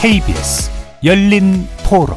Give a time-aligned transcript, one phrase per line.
[0.00, 0.70] KBS
[1.02, 2.16] 열린 토론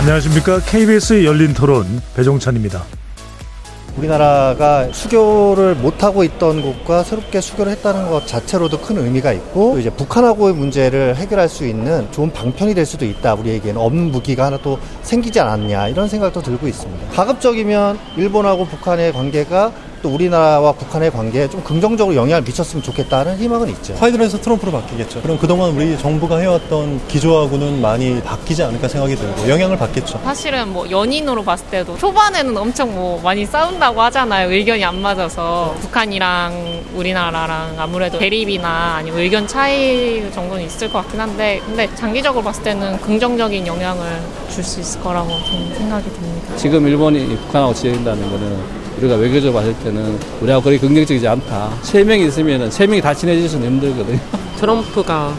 [0.00, 0.60] 안녕하십니까.
[0.60, 1.84] KBS 열린 토론
[2.16, 2.84] 배종찬입니다.
[3.98, 10.54] 우리나라가 수교를 못하고 있던 곳과 새롭게 수교를 했다는 것 자체로도 큰 의미가 있고 이제 북한하고의
[10.54, 15.38] 문제를 해결할 수 있는 좋은 방편이 될 수도 있다 우리에게는 없는 무기가 하나 또 생기지
[15.38, 22.14] 않았냐 이런 생각도 들고 있습니다 가급적이면 일본하고 북한의 관계가 또 우리나라와 북한의 관계에 좀 긍정적으로
[22.16, 23.94] 영향을 미쳤으면 좋겠다는 희망은 있죠.
[23.94, 25.22] 화이트에서 트럼프로 바뀌겠죠.
[25.22, 30.20] 그럼 그동안 우리 정부가 해왔던 기조하고는 많이 바뀌지 않을까 생각이 들고 영향을 받겠죠.
[30.24, 34.50] 사실은 뭐 연인으로 봤을 때도 초반에는 엄청 뭐 많이 싸운다고 하잖아요.
[34.50, 41.60] 의견이 안 맞아서 북한이랑 우리나라랑 아무래도 대립이나 아니면 의견 차이 정도는 있을 것 같긴 한데
[41.64, 46.56] 근데 장기적으로 봤을 때는 긍정적인 영향을 줄 수 있을 거라고 저는 생각이 듭니다.
[46.56, 51.70] 지금 일본이 북한하고 지낸다는 거는 우리가 외교적으로 봤을 때는 우리하고 그리 긍정적이지 않다.
[51.82, 54.18] 세 명이 있으면 세 명이 다 친해질 수는 힘들거든요.
[54.58, 55.34] 트럼프가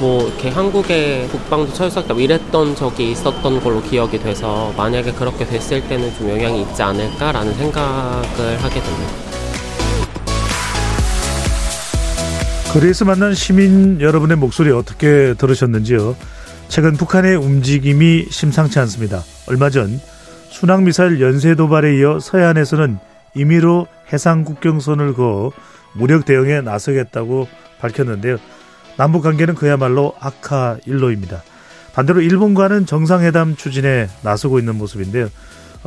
[0.00, 6.12] 뭐 이렇게 한국의 국방도 철수했다 이랬던 적이 있었던 걸로 기억이 돼서 만약에 그렇게 됐을 때는
[6.16, 9.12] 좀 영향이 있지 않을까라는 생각을 하게 됩니다.
[12.72, 16.16] 거리에서 만난 시민 여러분의 목소리 어떻게 들으셨는지요?
[16.68, 19.22] 최근 북한의 움직임이 심상치 않습니다.
[19.46, 20.00] 얼마 전
[20.56, 22.98] 순항미사일 연쇄 도발에 이어 서해안에서는
[23.34, 25.52] 임의로 해상 국경선을 그어
[25.92, 27.46] 무력 대응에 나서겠다고
[27.78, 28.38] 밝혔는데요.
[28.96, 31.42] 남북 관계는 그야말로 악화 일로입니다.
[31.92, 35.28] 반대로 일본과는 정상회담 추진에 나서고 있는 모습인데요.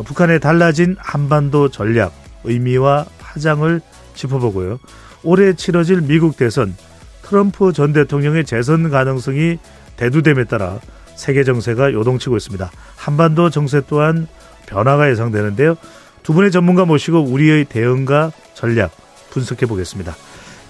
[0.06, 3.82] 북한의 달라진 한반도 전략, 의미와 파장을
[4.14, 4.78] 짚어보고요.
[5.24, 6.76] 올해 치러질 미국 대선,
[7.24, 9.58] 트럼프 전 대통령의 재선 가능성이
[9.98, 10.80] 대두됨에 따라
[11.16, 12.70] 세계 정세가 요동치고 있습니다.
[12.96, 14.28] 한반도 정세 또한
[14.70, 15.76] 변화가 예상되는데요.
[16.24, 18.92] 두 분의 전문가 모시고 우리의 대응과 전략
[19.32, 20.16] 분석해 보겠습니다.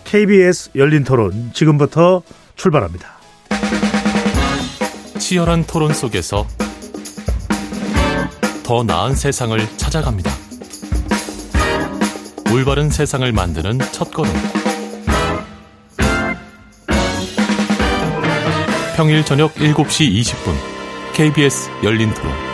[0.06, 2.24] KBS 열린 토론 지금부터
[2.56, 3.20] 출발합니다.
[5.20, 6.48] 치열한 토론 속에서
[8.64, 10.32] 더 나은 세상을 찾아갑니다.
[12.54, 14.32] 올바른 세상을 만드는 첫 걸음.
[18.96, 20.54] 평일 저녁 7시 20분
[21.14, 22.49] KBS 열린 토론.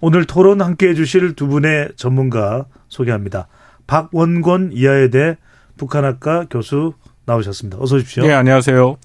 [0.00, 3.48] 오늘 토론 함께 해주실 두 분의 전문가 소개합니다.
[3.86, 5.36] 박원권 이하여대
[5.76, 6.94] 북한학과 교수
[7.24, 7.78] 나오셨습니다.
[7.80, 8.22] 어서 오십시오.
[8.22, 8.96] 네, 안녕하세요.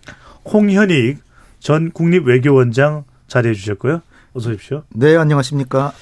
[0.46, 1.18] 홍현익
[1.60, 4.02] 전 국립외교원장 자리해 주셨고요.
[4.34, 4.84] 어서 오십시오.
[4.90, 5.94] 네, 안녕하십니까.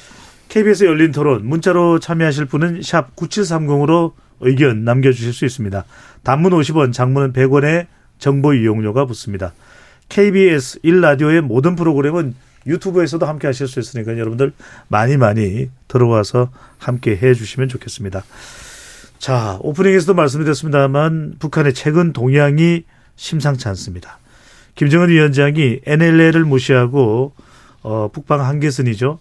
[0.49, 5.85] KBS 열린 토론 문자로 참여하실 분은 샵 9730으로 의견 남겨주실 수 있습니다.
[6.23, 7.87] 단문 50원, 장문은 100원의
[8.19, 9.53] 정보 이용료가 붙습니다.
[10.09, 12.35] KBS 1라디오의 모든 프로그램은
[12.65, 14.53] 유튜브에서도 함께 하실 수 있으니까 여러분들
[14.87, 18.23] 많이 많이 들어와서 함께 해 주시면 좋겠습니다.
[19.19, 22.83] 자, 오프닝에서도 말씀드렸습니다만 북한의 최근 동향이
[23.15, 24.17] 심상치 않습니다.
[24.75, 27.33] 김정은 위원장이 NLL을 무시하고
[27.83, 29.19] 어, 북방 한계선이죠.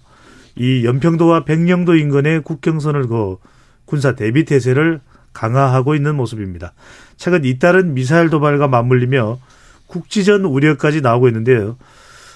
[0.57, 3.37] 이 연평도와 백령도 인근의 국경선을 그
[3.85, 5.01] 군사 대비 태세를
[5.33, 6.73] 강화하고 있는 모습입니다.
[7.17, 9.39] 최근 잇따른 미사일 도발과 맞물리며
[9.87, 11.77] 국지전 우려까지 나오고 있는데요.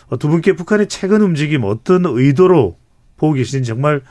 [0.08, 2.76] 어, 두 분께 북한의 최근 움직임 어떤 의도로
[3.16, 4.02] 보고 계시는지 정말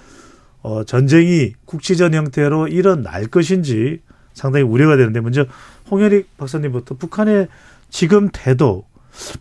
[0.62, 4.02] 어, 전쟁이 국지전 형태로 일어날 것인지
[4.34, 5.46] 상당히 우려가 되는데 먼저
[5.92, 7.48] 홍현익 박사님부터 북한의
[7.90, 8.86] 지금 태도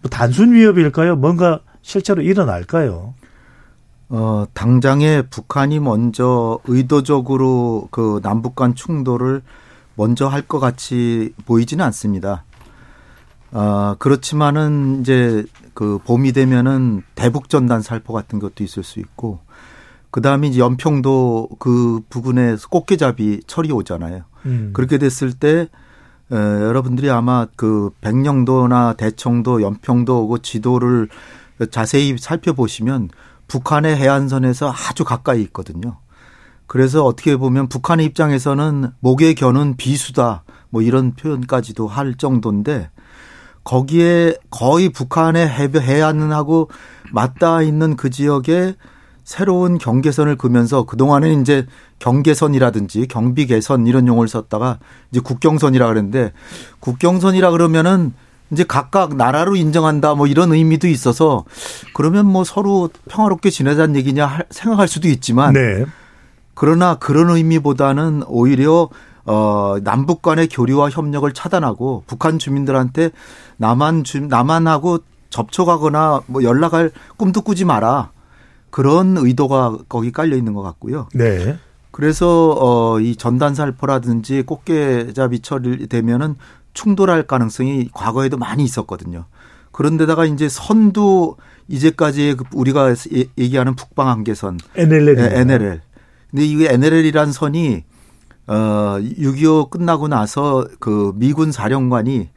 [0.03, 1.17] 뭐 단순 위협일까요?
[1.17, 3.15] 뭔가 실제로 일어날까요?
[4.11, 9.41] 어, 당장에 북한이 먼저 의도적으로 그 남북 간 충돌을
[9.95, 12.45] 먼저 할 것 같이 보이지는 않습니다.
[13.53, 19.41] 어, 그렇지만은 이제 그 봄이 되면은 대북 전단 살포 같은 것도 있을 수 있고
[20.11, 24.25] 그다음에 이제 연평도 그 부근에 꽃게잡이 철이 오잖아요.
[24.47, 24.71] 음.
[24.73, 25.69] 그렇게 됐을 때
[26.31, 31.09] 에, 여러분들이 아마 그 백령도나 대청도, 연평도 그 지도를
[31.71, 33.11] 자세히 살펴보시면
[33.49, 35.99] 북한의 해안선에서 아주 가까이 있거든요.
[36.67, 42.89] 그래서 어떻게 보면 북한의 입장에서는 목에 겨는 비수다 뭐 이런 표현까지도 할 정도인데
[43.65, 46.71] 거기에 거의 북한의 해안하고
[47.13, 48.75] 맞닿아 있는 그 지역에
[49.25, 51.67] 새로운 경계선을 그면서 그동안은 이제
[52.01, 54.79] 경계선이라든지 경비 개선 이런 용어를 썼다가
[55.11, 56.33] 이제 국경선이라 그랬는데
[56.81, 58.13] 국경선이라 그러면은
[58.51, 61.45] 이제 각각 나라로 인정한다 뭐 이런 의미도 있어서
[61.95, 65.87] 그러면 뭐 서로 평화롭게 지내자는 얘기냐 생각할 수도 있지만 네.
[66.55, 68.91] 그러나 그런 의미보다는 오히려
[69.25, 73.11] 어, 남북 간의 교류와 협력을 차단하고 북한 주민들한테
[73.57, 74.99] 남한 주, 남한하고
[75.31, 78.11] 접촉하거나 뭐 연락할 꿈도 꾸지 마라.
[78.71, 81.09] 그런 의도가 거기 깔려 있는 것 같고요.
[81.15, 81.59] 네.
[81.91, 86.37] 그래서 어, 이 전단살포라든지 꽃게잡이철이 되면은
[86.73, 89.27] 충돌할 가능성이 과거에도 많이 있었거든요.
[89.73, 91.37] 그런데다가 이제 선도
[91.69, 92.95] 이제까지 그 우리가
[93.39, 95.81] 얘기하는 북방 한계선 NLL 네, NLL.
[96.31, 97.85] 근데 이게 NLL이란 선이
[98.47, 102.29] 어 6.25 끝나고 나서 그 미군 사령관이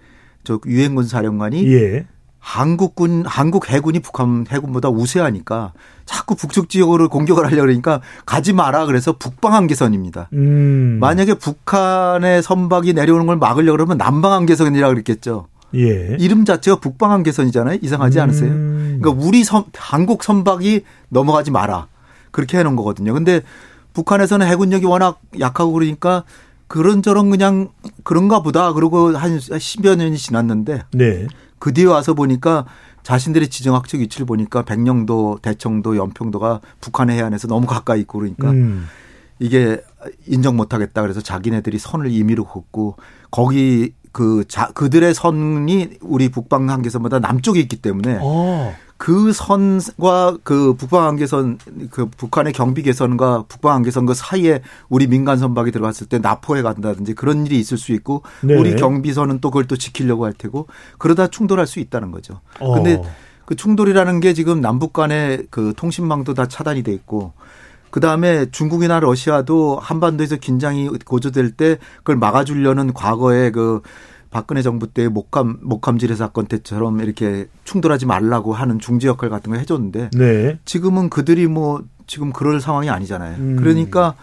[0.44, 2.06] 저 유엔군 사령관이 예.
[2.40, 5.74] 한국군 한국 해군이 북한 해군보다 우세하니까
[6.06, 10.30] 자꾸 북쪽 지역으로 공격을 하려 그러니까 가지 마라 그래서 북방 한계선입니다.
[10.34, 11.00] 음.
[11.02, 15.48] 만약에 북한의 선박이 내려오는 걸 막으려 그러면 남방 한계선이라 그랬겠죠.
[15.74, 16.16] 예.
[16.20, 17.80] 이름 자체가 북방 한계선이잖아요.
[17.82, 18.52] 이상하지 않으세요?
[18.52, 19.00] 음.
[19.02, 21.88] 그러니까 우리 선, 한국 선박이 넘어가지 마라.
[22.30, 23.14] 그렇게 해 놓은 거거든요.
[23.14, 23.42] 근데
[23.96, 26.24] 북한에서는 해군력이 워낙 약하고 그러니까
[26.68, 27.70] 그런저런 그냥
[28.04, 28.74] 그런가 보다.
[28.74, 31.28] 그러고 한 10여 년이 지났는데 네.
[31.58, 32.66] 그 뒤에 와서 보니까
[33.04, 38.88] 자신들의 지정학적 위치를 보니까 백령도, 대청도, 연평도가 북한의 해안에서 너무 가까이 있고 그러니까 음.
[39.40, 39.82] 이게
[40.28, 41.02] 인정 못 하겠다.
[41.02, 42.98] 그래서 자기네들이 선을 임의로 긋고
[43.32, 48.74] 거기 그 자, 그들의 선이 우리 북방 한계선보다 남쪽에 있기 때문에 어.
[48.96, 51.60] 그 선과 그 북방 한계선
[51.90, 57.14] 그 북한의 경비 개선과 북방 한계선 그 사이에 우리 민간 선박이 들어갔을 때 납포해 간다든지
[57.14, 58.56] 그런 일이 있을 수 있고 네.
[58.56, 62.40] 우리 경비선은 또 그걸 또 지키려고 할 테고 그러다 충돌할 수 있다는 거죠.
[62.62, 62.74] 어.
[62.76, 63.02] 근데
[63.44, 67.34] 그 충돌이라는 게 지금 남북 간의 그 통신망도 다 차단이 돼 있고
[67.96, 73.80] 그 다음에 중국이나 러시아도 한반도에서 긴장이 고조될 때 그걸 막아주려는 과거에 그
[74.32, 79.62] 박근혜 정부 때 목감 목감지뢰 사건 때처럼 이렇게 충돌하지 말라고 하는 중재 역할 같은 걸
[79.62, 80.60] 해줬는데 네.
[80.66, 83.38] 지금은 그들이 뭐 지금 그럴 상황이 아니잖아요.
[83.38, 83.56] 음.
[83.56, 84.16] 그러니까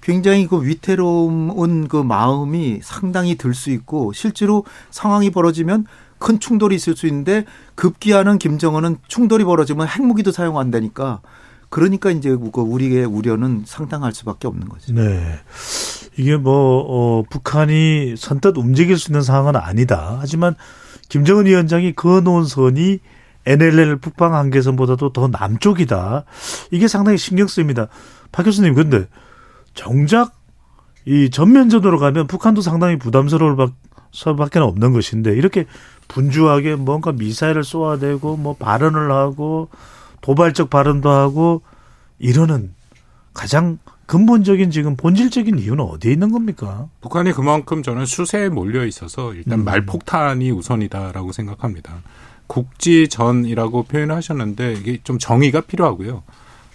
[0.00, 5.86] 굉장히 그 위태로운 그 마음이 상당히 들 수 있고 실제로 상황이 벌어지면
[6.18, 11.20] 큰 충돌이 있을 수 있는데 급기야는 김정은은 충돌이 벌어지면 핵무기도 사용한다니까
[11.70, 14.92] 그러니까 이제 그 우리의 우려는 상당할 수밖에 없는 거죠.
[14.94, 15.38] 네.
[16.16, 16.52] 이게 뭐,
[16.88, 20.16] 어, 북한이 선뜻 움직일 수 있는 상황은 아니다.
[20.20, 20.54] 하지만
[21.08, 22.98] 김정은 위원장이 그어놓은 선이
[23.46, 26.24] NLL 북방 한계선보다도 더 남쪽이다.
[26.70, 27.88] 이게 상당히 신경 쓰입니다.
[28.32, 29.06] 박 교수님, 근데
[29.74, 30.34] 정작
[31.06, 33.72] 이 전면전으로 가면 북한도 상당히 부담스러울 박-
[34.10, 35.66] 수밖에 없는 것인데 이렇게
[36.08, 39.68] 분주하게 뭔가 미사일을 쏘아대고 뭐 발언을 하고
[40.20, 41.62] 도발적 발언도 하고
[42.18, 42.74] 이러는
[43.34, 46.88] 가장 근본적인 지금 본질적인 이유는 어디에 있는 겁니까?
[47.02, 49.64] 북한이 그만큼 저는 수세에 몰려 있어서 일단 음.
[49.64, 52.02] 말폭탄이 우선이다라고 생각합니다.
[52.46, 56.22] 국지전이라고 표현하셨는데 이게 좀 정의가 필요하고요.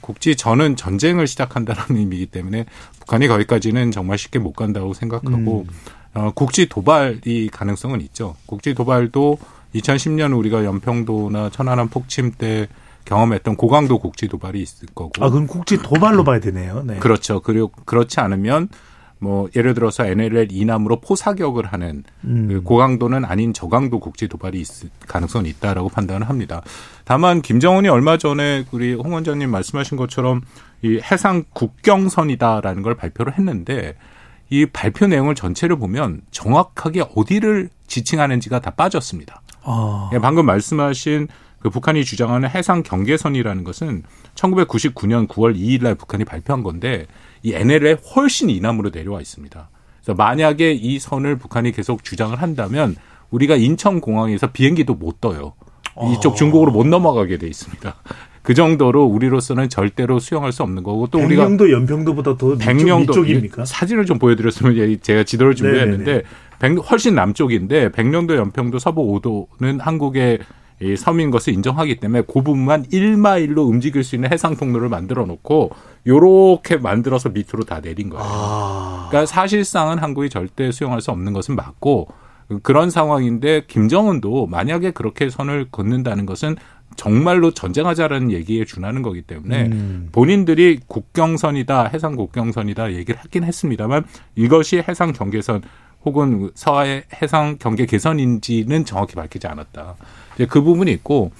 [0.01, 2.65] 국지전은 전쟁을 시작한다는 의미이기 때문에
[2.99, 5.73] 북한이 거기까지는 정말 쉽게 못 간다고 생각하고 음.
[6.13, 8.35] 어, 국지 도발이 가능성은 있죠.
[8.45, 9.39] 국지 도발도
[9.73, 12.67] 2010년 우리가 연평도나 천안함 폭침 때
[13.05, 15.11] 경험했던 고강도 국지 도발이 있을 거고.
[15.23, 16.83] 아, 그럼 국지 도발로 봐야 되네요.
[16.85, 16.97] 네.
[16.97, 17.41] 그렇죠.
[17.41, 18.69] 그리고 그렇지 않으면
[19.23, 22.47] 뭐 예를 들어서 NLL 이남으로 포사격을 하는 음.
[22.49, 26.61] 그 고강도는 아닌 저강도 국지 도발이 있을 가능성은 있다라고 판단을 합니다.
[27.05, 30.41] 다만 김정은이 얼마 전에 우리 홍 원장님 말씀하신 것처럼
[30.81, 33.95] 이 해상 국경선이다라는 걸 발표를 했는데
[34.49, 39.41] 이 발표 내용을 전체를 보면 정확하게 어디를 지칭하는지가 다 빠졌습니다.
[39.63, 40.09] 아.
[40.13, 41.29] 예, 방금 말씀하신
[41.63, 44.03] 그 북한이 주장하는 해상 경계선이라는 것은
[44.35, 47.07] 1999년 9월 2일 날 북한이 발표한 건데
[47.41, 49.69] 이 NLL에 훨씬 이남으로 내려와 있습니다.
[50.03, 52.97] 그래서 만약에 이 선을 북한이 계속 주장을 한다면
[53.31, 55.53] 우리가 인천 공항에서 비행기도 못 떠요.
[56.11, 57.95] 이쪽 중국으로 못 넘어가게 돼 있습니다.
[58.41, 63.21] 그 정도로 우리로서는 절대로 수용할 수 없는 거고 또 우리가 백령도 연평도보다 더 백령도 위쪽,
[63.21, 63.63] 위쪽입니까?
[63.63, 66.23] 사진을 좀 보여드렸으면 제가 지도를 준비했는데
[66.59, 70.39] 백, 훨씬 남쪽인데 백령도 연평도 서부 5도는 한국의
[70.83, 75.71] 이 섬인 것을 인정하기 때문에 그 부분만 1마일로 움직일 수 있는 해상 통로를 만들어 놓고
[76.05, 78.25] 요렇게 만들어서 밑으로 다 내린 거예요.
[78.25, 79.07] 아.
[79.09, 82.09] 그러니까 사실상은 한국이 절대 수용할 수 없는 것은 맞고
[82.61, 86.57] 그런 상황인데 김정은도 만약에 그렇게 선을 긋는다는 것은
[86.95, 90.09] 정말로 전쟁하자라는 얘기에 준하는 거기 때문에 음.
[90.11, 94.03] 본인들이 국경선이다, 해상 국경선이다 얘기를 하긴 했습니다만
[94.35, 95.63] 이것이 해상 경계선
[96.05, 99.95] 혹은 서해 해상 경계 개선인지는 정확히 밝히지 않았다.
[100.35, 101.31] 이제 그 부분이 있고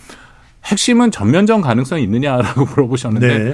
[0.66, 3.54] 핵심은 전면전 가능성이 있느냐라고 물어보셨는데 네.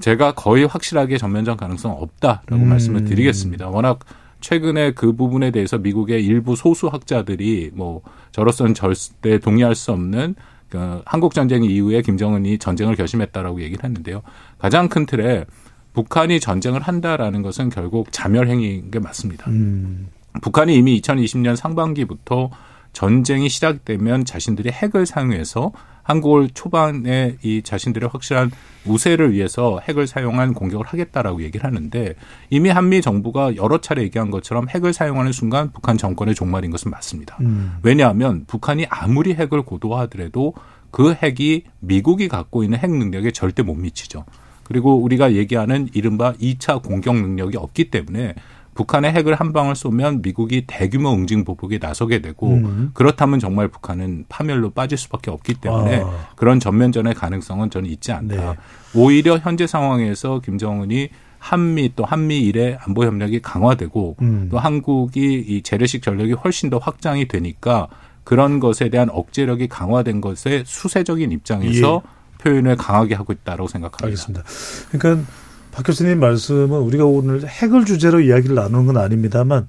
[0.00, 2.68] 제가 거의 확실하게 전면전 가능성 없다라고 음.
[2.68, 3.68] 말씀을 드리겠습니다.
[3.68, 4.00] 워낙
[4.40, 8.00] 최근에 그 부분에 대해서 미국의 일부 소수 학자들이 뭐
[8.32, 10.34] 저로서는 절대 동의할 수 없는
[10.70, 14.22] 그 한국 전쟁 이후에 김정은이 전쟁을 결심했다라고 얘기를 했는데요.
[14.58, 15.44] 가장 큰 틀에
[15.92, 19.50] 북한이 전쟁을 한다라는 것은 결국 자멸 행위인 게 맞습니다.
[19.50, 20.08] 음.
[20.40, 22.50] 북한이 이미 2020년 상반기부터
[22.92, 28.50] 전쟁이 시작되면 자신들이 핵을 사용해서 한국을 초반에 이 자신들의 확실한
[28.84, 32.14] 우세를 위해서 핵을 사용한 공격을 하겠다라고 얘기를 하는데
[32.48, 37.36] 이미 한미 정부가 여러 차례 얘기한 것처럼 핵을 사용하는 순간 북한 정권의 종말인 것은 맞습니다.
[37.40, 37.76] 음.
[37.82, 40.54] 왜냐하면 북한이 아무리 핵을 고도화하더라도
[40.90, 44.24] 그 핵이 미국이 갖고 있는 핵 능력에 절대 못 미치죠.
[44.64, 48.34] 그리고 우리가 얘기하는 이른바 2차 공격 능력이 없기 때문에
[48.74, 52.90] 북한의 핵을 한 방을 쏘면 미국이 대규모 응징 보복에 나서게 되고 음.
[52.94, 56.28] 그렇다면 정말 북한은 파멸로 빠질 수밖에 없기 때문에 아.
[56.36, 58.36] 그런 전면전의 가능성은 저는 있지 않다.
[58.36, 58.56] 네.
[58.94, 64.48] 오히려 현재 상황에서 김정은이 한미 또 한미 일의 안보 협력이 강화되고 음.
[64.50, 67.88] 또 한국이 이 재래식 전력이 훨씬 더 확장이 되니까
[68.24, 72.02] 그런 것에 대한 억제력이 강화된 것의 수세적인 입장에서
[72.38, 74.06] 표현을 강하게 하고 있다고 생각합니다.
[74.06, 74.44] 알겠습니다.
[74.92, 75.26] 그러니까
[75.72, 79.66] 박 교수님 말씀은 우리가 오늘 핵을 주제로 이야기를 나누는 건 아닙니다만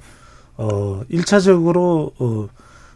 [0.57, 2.49] 어 1차적으로 어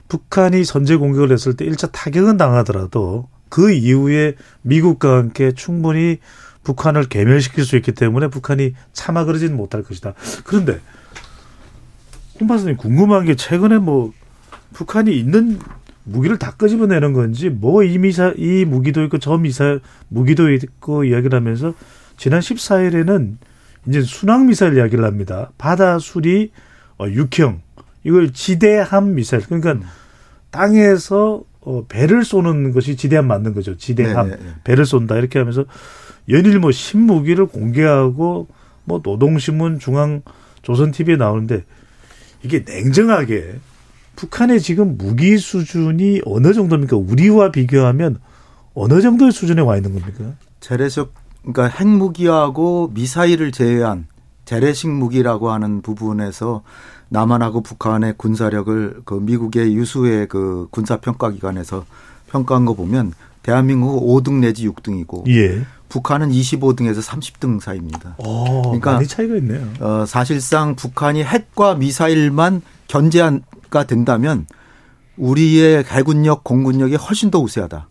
[0.07, 6.17] 북한이 선제 공격을 했을 때 1차 타격은 당하더라도 그 이후에 미국과 함께 충분히
[6.63, 10.13] 북한을 괴멸시킬 수 있기 때문에 북한이 참아 그러지는 못할 것이다.
[10.43, 10.79] 그런데
[12.39, 14.11] 홍 박사님 궁금한 게 최근에 뭐
[14.73, 15.59] 북한이 있는
[16.03, 21.35] 무기를 다 끄집어내는 건지 뭐 이 미사 이 무기도 있고 저 미사 무기도 있고 이야기를
[21.37, 21.73] 하면서
[22.17, 23.37] 지난 14일에는
[23.87, 25.51] 이제 순항 미사일 이야기를 합니다.
[25.57, 26.51] 바다 수리
[26.97, 27.61] 어, 육형
[28.03, 29.87] 이걸 지대함 미사일 그러니까
[30.51, 33.75] 땅에서 어, 배를 쏘는 것이 지대함 맞는 거죠.
[33.77, 34.51] 지대함 네, 네, 네.
[34.63, 35.65] 배를 쏜다 이렇게 하면서
[36.29, 38.47] 연일 뭐 신무기를 공개하고
[38.83, 40.21] 뭐 노동신문 중앙
[40.61, 41.63] 조선 TV에 나오는데
[42.43, 43.55] 이게 냉정하게
[44.15, 46.95] 북한의 지금 무기 수준이 어느 정도입니까?
[46.95, 48.19] 우리와 비교하면
[48.73, 50.35] 어느 정도의 수준에 와 있는 겁니까?
[50.59, 51.11] 재래식
[51.51, 54.07] 그러니까 핵무기하고 미사일을 제외한
[54.45, 56.63] 재래식 무기라고 하는 부분에서
[57.09, 61.85] 남한하고 북한의 군사력을 그 미국의 유수의 그 군사 평가 기관에서
[62.27, 65.65] 평가한 거 보면 대한민국은 5등 내지 6등이고 예.
[65.87, 68.15] 북한은 25등에서 30등 사이입니다.
[68.17, 69.67] 어, 그러니까 많이 차이가 있네요.
[69.79, 74.47] 어, 사실상 북한이 핵과 미사일만 견제가 된다면
[75.15, 77.87] 우리의 해군력, 공군력이 훨씬 더 우세하다.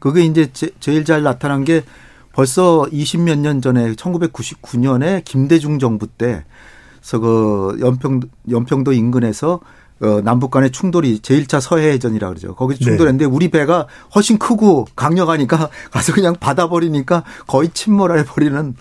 [0.00, 1.84] 그게 이제 제, 제일 잘 나타난 게
[2.32, 8.20] 벌써 20몇 년 전에 1999년에 김대중 정부 때서 그 연평
[8.50, 9.60] 연평도 인근에서
[10.02, 12.54] 어, 남북 간의 충돌이 제1차 서해해전이라 그러죠.
[12.54, 12.84] 거기서 네.
[12.86, 18.74] 충돌했는데 우리 배가 훨씬 크고 강력하니까 가서 그냥 받아버리니까 거의 침몰해 버리는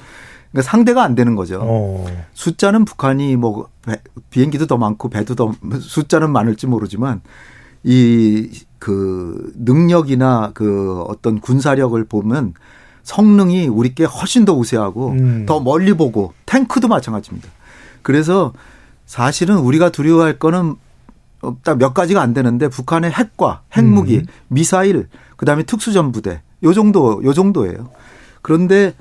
[0.52, 1.60] 그러니까 상대가 안 되는 거죠.
[1.62, 2.06] 어.
[2.34, 5.52] 숫자는 북한이 뭐 배- 비행기도 더 많고 배도 더
[5.82, 7.22] 숫자는 많을지 모르지만
[7.84, 12.54] 이 그 능력이나 그 어떤 군사력을 보면
[13.10, 15.46] 성능이 우리께 훨씬 더 우세하고 음.
[15.48, 17.50] 더 멀리 보고 탱크도 마찬가지입니다.
[18.04, 18.54] 그래서
[19.08, 20.76] 사실은 우리가 두려워할 거는
[21.64, 24.26] 딱 몇 가지가 안 되는데 북한의 핵과 핵무기, 음.
[24.50, 27.90] 미사일, 그다음에 특수전부대 요 정도 요 정도예요.
[28.44, 28.94] 그런데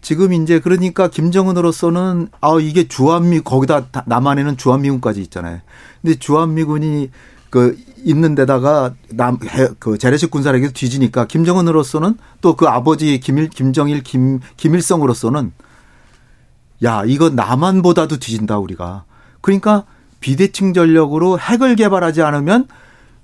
[0.00, 5.60] 지금 이제 그러니까 김정은으로서는 아 이게 주한미 거기다 다- 남한에는 주한미군까지 있잖아요.
[6.00, 7.10] 근데 주한미군이
[7.52, 9.38] 그 있는 데다가 남
[9.78, 15.52] 그 재래식 군사력이 뒤지니까 김정은으로서는 또 그 아버지 김일 김정일 김 김일성으로서는
[16.82, 19.04] 야 이거 남한보다도 뒤진다 우리가.
[19.42, 19.84] 그러니까
[20.20, 22.66] 비대칭 전력으로 핵을 개발하지 않으면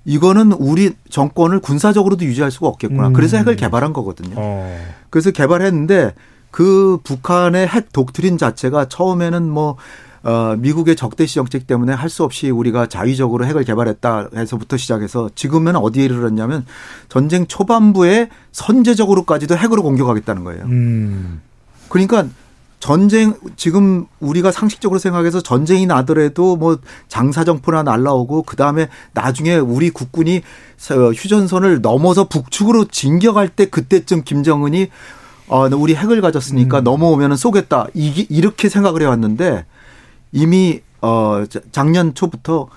[0.05, 3.07] 이거는 우리 정권을 군사적으로도 유지할 수가 없겠구나.
[3.07, 3.13] 음.
[3.13, 4.35] 그래서 핵을 개발한 거거든요.
[4.37, 4.77] 어.
[5.09, 6.13] 그래서 개발했는데
[6.51, 9.75] 그 북한의 핵 독트린 자체가 처음에는 뭐
[10.23, 15.75] 어, 미국의 적대시 정책 때문에 할 수 없이 우리가 자위적으로 핵을 개발했다 해서부터 시작해서 지금은
[15.75, 16.65] 어디에 이르렀냐면
[17.07, 20.63] 전쟁 초반부에 선제적으로까지도 핵으로 공격하겠다는 거예요.
[20.65, 21.41] 음.
[21.89, 22.25] 그러니까
[22.79, 26.77] 전쟁 지금 우리가 상식적으로 생각해서 전쟁이 나더라도 뭐
[27.09, 30.41] 장사정포나 날라오고 그 다음에 나중에 우리 국군이
[30.77, 34.87] 서- 휴전선을 넘어서 북측으로 진격할 때 그때쯤 김정은이
[35.49, 39.65] 어 우리 핵을 가졌으니까 넘어오면은 쏘겠다 이게 이렇게 생각을 해 왔는데
[40.31, 42.67] 이미 어 자- 작년 초부터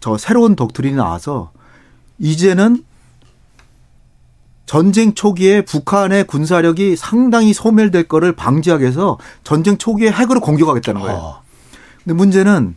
[0.00, 1.50] 저 새로운 독트린이 나와서
[2.18, 2.84] 이제는
[4.66, 11.16] 전쟁 초기에 북한의 군사력이 상당히 소멸될 거를 방지하기 위해서 전쟁 초기에 핵으로 공격하겠다는 거예요.
[11.18, 11.40] 아.
[12.04, 12.74] 근데 문제는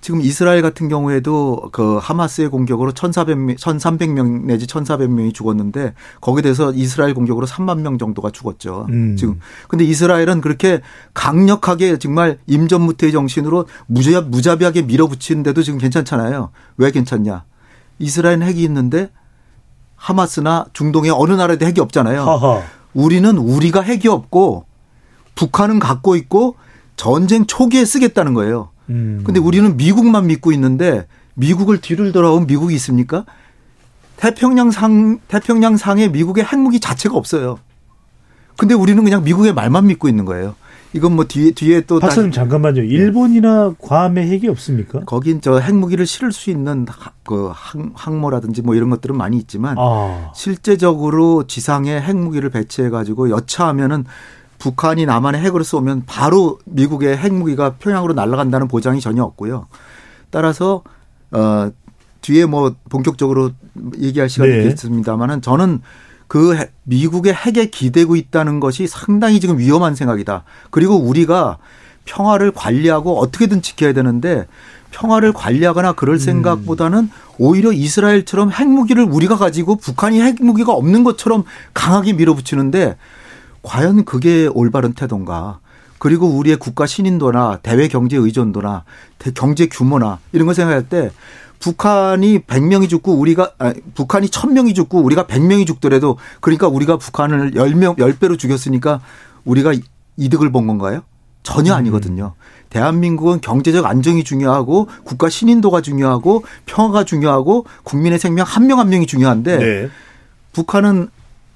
[0.00, 7.14] 지금 이스라엘 같은 경우에도 그 하마스의 공격으로 1,400명, 1,300명 내지 1,400명이 죽었는데 거기에 대해서 이스라엘
[7.14, 8.86] 공격으로 3만 명 정도가 죽었죠.
[8.90, 9.16] 음.
[9.16, 9.40] 지금.
[9.66, 10.80] 근데 이스라엘은 그렇게
[11.14, 16.50] 강력하게 정말 임전무태의 정신으로 무자, 무자비하게 밀어붙이는데도 지금 괜찮잖아요.
[16.76, 17.44] 왜 괜찮냐?
[17.98, 19.10] 이스라엘 핵이 있는데
[19.96, 22.22] 하마스나 중동의 어느 나라에도 핵이 없잖아요.
[22.22, 22.62] 하하.
[22.94, 24.64] 우리는 우리가 핵이 없고
[25.34, 26.54] 북한은 갖고 있고
[26.96, 28.70] 전쟁 초기에 쓰겠다는 거예요.
[28.90, 29.20] 음.
[29.24, 33.24] 근데 우리는 미국만 믿고 있는데 미국을 뒤를 돌아온 미국이 있습니까?
[34.16, 37.58] 태평양 상 태평양 상에 미국의 핵무기 자체가 없어요.
[38.56, 40.56] 근데 우리는 그냥 미국의 말만 믿고 있는 거예요.
[40.94, 42.82] 이건 뭐 뒤에 뒤에 또 박사님 잠깐만요.
[42.82, 45.00] 일본이나 괌에 핵이 없습니까?
[45.00, 49.76] 거긴 저 핵무기를 실을 수 있는 하- 그 항, 항모라든지 뭐 이런 것들은 많이 있지만
[49.78, 50.32] 아.
[50.34, 54.06] 실제적으로 지상에 핵무기를 배치해 가지고 여차하면은
[54.58, 59.66] 북한이 남한에 핵으로 쏘면 바로 미국의 핵무기가 평양으로 날아간다는 보장이 전혀 없고요.
[60.30, 60.82] 따라서
[61.30, 61.70] 어
[62.20, 63.52] 뒤에 뭐 본격적으로
[63.98, 64.58] 얘기할 시간이 네.
[64.64, 65.80] 있겠습니다만은 저는
[66.26, 70.44] 그 핵- 미국의 핵에 기대고 있다는 것이 상당히 지금 위험한 생각이다.
[70.70, 71.58] 그리고 우리가
[72.04, 74.46] 평화를 관리하고 어떻게든 지켜야 되는데
[74.90, 82.96] 평화를 관리하거나 그럴 생각보다는 오히려 이스라엘처럼 핵무기를 우리가 가지고 북한이 핵무기가 없는 것처럼 강하게 밀어붙이는데
[83.62, 85.58] 과연 그게 올바른 태도인가?
[85.98, 88.84] 그리고 우리의 국가 신인도나 대외 경제 의존도나
[89.18, 91.10] 대- 경제 규모나 이런 걸 생각할 때
[91.58, 97.96] 북한이 100명이 죽고 우리가 아, 북한이 1000명이 죽고 우리가 100명이 죽더라도 그러니까 우리가 북한을 10명
[97.98, 99.00] 10배로 죽였으니까
[99.44, 99.82] 우리가 이-
[100.16, 101.02] 이득을 본 건가요?
[101.42, 102.34] 전혀 아니거든요.
[102.70, 109.56] 대한민국은 경제적 안정이 중요하고 국가 신인도가 중요하고 평화가 중요하고 국민의 생명 한 명한 명이 중요한데
[109.58, 109.88] 네.
[110.52, 111.08] 북한은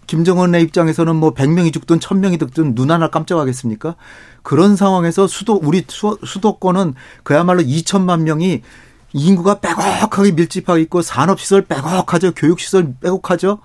[0.07, 3.97] 김정은의 입장에서는 뭐 100명이 죽든 1000명이 죽든 눈 하나 깜짝하겠습니까?
[4.43, 8.63] 그런 상황에서 수도 우리 수- 수도권은 그야말로 2천만 명이
[9.15, 12.33] 인구가 빼곡하게 밀집하고 있고 산업시설 빼곡하죠.
[12.35, 13.59] 교육시설 빼곡하죠.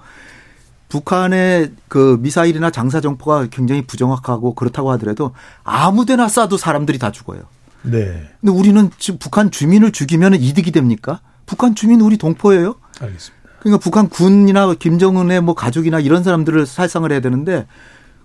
[0.89, 7.41] 북한의 그 미사일이나 장사정포가 굉장히 부정확하고 그렇다고 하더라도 아무데나 쏴도 사람들이 다 죽어요.
[7.83, 8.29] 네.
[8.41, 11.21] 근데 우리는 지금 북한 주민을 죽이면 이득이 됩니까?
[11.45, 12.75] 북한 주민 우리 동포예요?
[13.01, 13.36] 알겠습니다.
[13.67, 17.67] 그러니까 북한 군이나 김정은의 뭐 가족이나 이런 사람들을 살상을 해야 되는데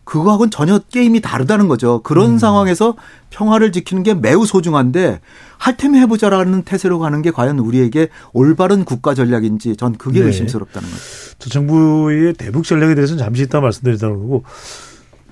[0.05, 2.03] 그거하고는 전혀 게임이 다르다는 거죠.
[2.03, 2.97] 그런 상황에서
[3.31, 5.21] 평화를 지키는 게 매우 소중한데
[5.59, 10.27] 할 테면 해보자라는 태세로 가는 게 과연 우리에게 올바른 국가 전략인지 전 그게 네.
[10.27, 11.03] 의심스럽다는 거죠.
[11.39, 14.45] 저 정부의 대북 전략에 대해서는 잠시 이따 말씀드리도록 하고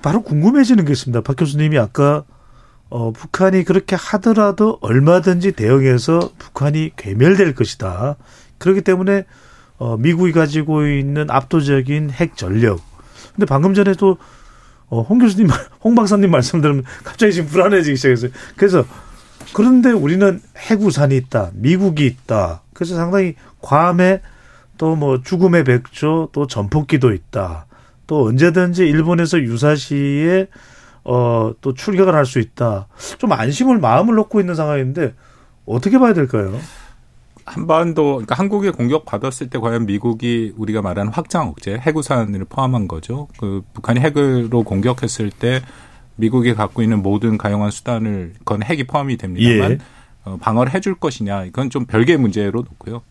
[0.01, 1.21] 바로 궁금해지는 게 있습니다.
[1.21, 2.23] 박 교수님이 아까
[2.89, 8.17] 어, 북한이 그렇게 하더라도 얼마든지 대응해서 북한이 괴멸될 것이다.
[8.57, 9.25] 그렇기 때문에
[9.81, 12.79] 어, 미국이 가지고 있는 압도적인 핵 전력.
[13.33, 14.19] 근데 방금 전에도
[14.89, 18.29] 어, 홍 교수님, 말- 홍 박사님 말씀 들으면 갑자기 지금 불안해지기 시작했어요.
[18.55, 18.85] 그래서
[19.55, 21.49] 그런데 우리는 핵우산이 있다.
[21.55, 22.61] 미국이 있다.
[22.75, 24.21] 그래서 상당히 괌에
[24.77, 27.65] 또 뭐 죽음의 백조 또 전폭기도 있다.
[28.05, 30.47] 또 언제든지 일본에서 유사시에
[31.05, 32.87] 어 또 출격을 할 수 있다.
[33.17, 35.15] 좀 안심을 마음을 놓고 있는 상황인데
[35.65, 36.59] 어떻게 봐야 될까요?
[37.51, 43.27] 한반도 그러니까 한국에 공격 받았을 때 과연 미국이 우리가 말하는 확장 억제 핵우산을 포함한 거죠.
[43.37, 45.61] 그 북한이 핵으로 공격했을 때
[46.15, 49.77] 미국이 갖고 있는 모든 가용한 수단을 건 핵이 포함이 됩니다만 예.
[50.23, 53.01] 어, 방어를 해줄 것이냐 이건 좀 별개의 문제로 놓고요.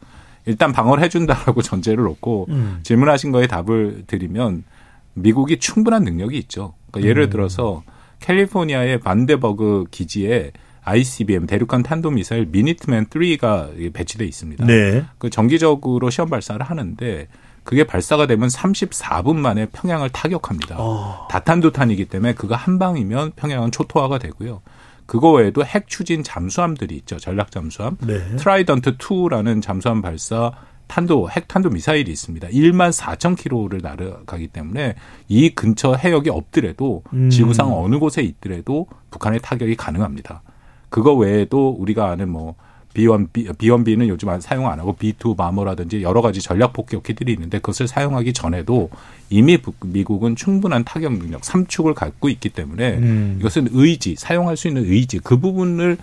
[0.46, 2.80] 일단 방어를 해준다라고 전제를 놓고 음.
[2.82, 4.64] 질문하신 거에 답을 드리면
[5.12, 6.72] 미국이 충분한 능력이 있죠.
[6.90, 7.30] 그러니까 예를 음.
[7.30, 7.82] 들어서
[8.20, 10.52] 캘리포니아의 반데버그 기지에
[10.90, 14.66] ICBM 대륙간 탄도미사일 미니트맨 3가 배치돼 있습니다.
[14.66, 15.04] 네.
[15.18, 17.28] 그 정기적으로 시험 발사를 하는데
[17.62, 20.76] 그게 발사가 되면 34분 만에 평양을 타격합니다.
[20.78, 21.28] 어.
[21.30, 24.62] 다탄두탄이기 때문에 그거 한 방이면 평양은 초토화가 되고요.
[25.06, 27.18] 그거 외에도 핵 추진 잠수함들이 있죠.
[27.18, 27.96] 전략 잠수함.
[28.00, 28.36] 네.
[28.36, 30.52] 트라이던트 2라는 잠수함 발사
[30.86, 32.48] 탄도 핵 탄도 미사일이 있습니다.
[32.48, 34.96] 1만 4천 킬로를 날아가기 때문에
[35.28, 37.30] 이 근처 해역이 없더라도 음.
[37.30, 40.42] 지구상 어느 곳에 있더라도 북한의 타격이 가능합니다.
[40.90, 42.54] 그거 외에도 우리가 아는 뭐
[42.94, 47.86] B1B, B1B는 요즘 안- 사용 안 하고 B2 마모라든지 여러 가지 전략 폭격기들이 있는데 그것을
[47.86, 48.90] 사용하기 전에도
[49.30, 53.36] 이미 북- 미국은 충분한 타격 능력, 삼축을 갖고 있기 때문에 음.
[53.40, 55.98] 이것은 의지, 사용할 수 있는 의지 그 부분을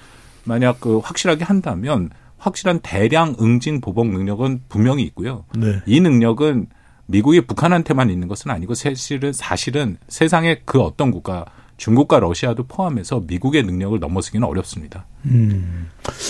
[0.45, 5.43] 만약 그 확실하게 한다면 확실한 대량 응징 보복 능력은 분명히 있고요.
[5.57, 5.81] 네.
[5.87, 6.67] 이 능력은
[7.07, 11.45] 미국이 북한한테만 있는 것은 아니고 사실은 사실은 세상의 그 어떤 국가
[11.77, 15.05] 중국과 러시아도 포함해서 미국의 능력을 넘어서기는 어렵습니다.
[15.25, 15.87] 음.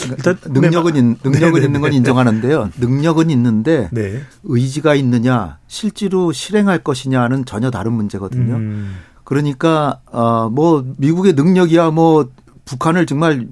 [0.09, 2.71] 일단 능력은 네, 있, 능력은 네, 있는 건 네, 인정하는데요.
[2.77, 4.21] 능력은 있는데 네.
[4.43, 8.55] 의지가 있느냐, 실제로 실행할 것이냐는 전혀 다른 문제거든요.
[8.55, 8.97] 음.
[9.23, 12.29] 그러니까 어뭐 미국의 능력이야 뭐
[12.65, 13.47] 북한을 정말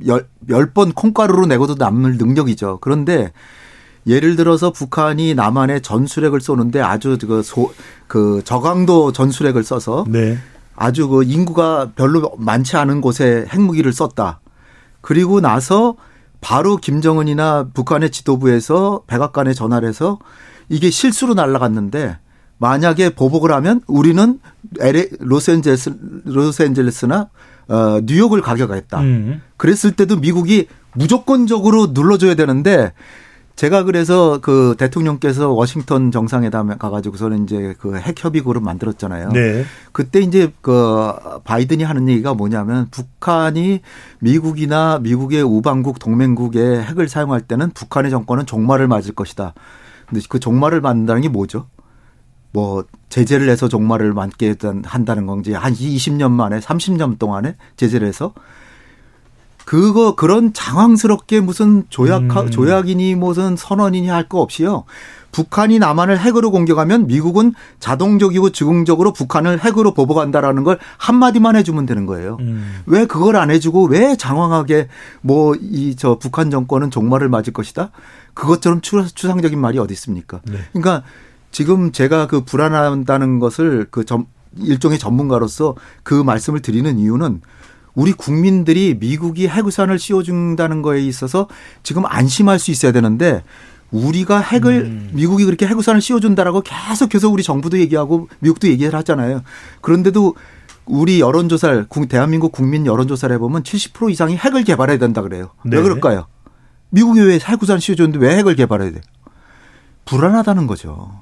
[0.50, 2.80] 열번 콩가루로 내고도 남을 능력이죠.
[2.82, 3.32] 그런데
[4.08, 7.74] 예를 들어서 북한이 남한에 전술핵을 쏘는데 아주 그, 소,
[8.08, 10.38] 그 저강도 전술핵을 써서 네.
[10.76, 14.40] 아주 그 인구가 별로 많지 않은 곳에 핵무기를 썼다.
[15.02, 15.96] 그리고 나서
[16.42, 20.20] 바로 김정은이나 북한의 지도부에서 백악관에 전화를 해서
[20.70, 22.18] 이게 실수로 날아갔는데
[22.58, 24.40] 만약에 보복을 하면 우리는
[24.80, 27.30] LA, 로스앤젤스, 로스앤젤레스나
[27.68, 29.00] 어, 뉴욕을 가격했다.
[29.02, 29.42] 음.
[29.58, 32.94] 그랬을 때도 미국이 무조건적으로 눌러줘야 되는데
[33.56, 39.30] 제가 그래서 그 대통령께서 워싱턴 정상회담에 가가지고서는 이제 그 핵 협의 그룹 만들었잖아요.
[39.30, 39.64] 네.
[39.94, 41.14] 그때 이제 그
[41.46, 43.80] 바이든이 하는 얘기가 뭐냐면 북한이
[44.20, 49.54] 미국이나 미국의 우방국 동맹국의 핵을 사용할 때는 북한의 정권은 종말을 맞을 것이다.
[50.08, 51.68] 근데 그 종말을 맞는다는 게 뭐죠?
[52.52, 58.34] 뭐 제재를 해서 종말을 맞게 한다는 건지 한 20년 만에 30년 동안에 제재를 해서
[59.66, 62.50] 그거 그런 장황스럽게 무슨 조약 음.
[62.52, 64.86] 조약이니 무슨 선언이니 할 거 없이요.
[65.32, 72.38] 북한이 남한을 핵으로 공격하면 미국은 자동적이고 즉흥적으로 북한을 핵으로 보복한다라는 걸 한마디만 해주면 되는 거예요.
[72.40, 72.82] 음.
[72.86, 74.88] 왜 그걸 안 해주고 왜 장황하게
[75.22, 77.92] 뭐 이 저 북한 정권은 종말을 맞을 것이다?
[78.34, 80.40] 그것처럼 추상적인 말이 어디 있습니까?
[80.46, 80.58] 네.
[80.72, 81.04] 그러니까
[81.52, 84.26] 지금 제가 그 불안하다는 것을 그 점,
[84.58, 87.42] 일종의 전문가로서 그 말씀을 드리는 이유는
[87.96, 91.48] 우리 국민들이 미국이 핵우산을 씌워준다는 거에 있어서
[91.82, 93.44] 지금 안심할 수 있어야 되는데
[93.92, 95.10] 우리가 핵을 음.
[95.14, 99.42] 미국이 그렇게 핵우산을 씌워준다라고 계속 계속 우리 정부도 얘기하고 미국도 얘기를 하잖아요.
[99.82, 100.36] 그런데도
[100.86, 105.52] 우리 여론조사를 대한민국 국민 여론조사를 해보면 70% 이상이 핵을 개발해야 된다 그래요.
[105.64, 105.78] 네.
[105.78, 106.28] 왜 그럴까요?
[106.90, 109.02] 미국이 왜 핵우산 씌워줬는데 왜 핵을 개발해야 돼요?
[110.06, 111.22] 불안하다는 거죠.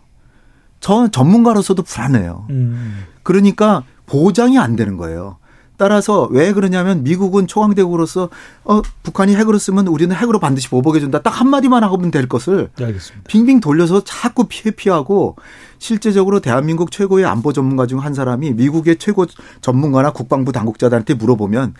[0.80, 2.48] 저 전문가로서도 불안해요.
[2.50, 3.06] 음.
[3.24, 5.38] 그러니까 보장이 안 되는 거예요.
[5.84, 8.30] 따라서 왜 그러냐면 미국은 초강대국으로서
[8.64, 11.22] 어 북한이 핵으로 쓰면 우리는 핵으로 반드시 보복해 준다.
[11.22, 13.28] 딱 한마디만 하면 될 것을 네, 알겠습니다.
[13.28, 15.36] 빙빙 돌려서 자꾸 피해 피하고
[15.80, 19.26] 실제적으로 대한민국 최고의 안보 전문가 중 한 사람이 미국의 최고
[19.60, 21.74] 전문가나 국방부 당국자들한테 물어보면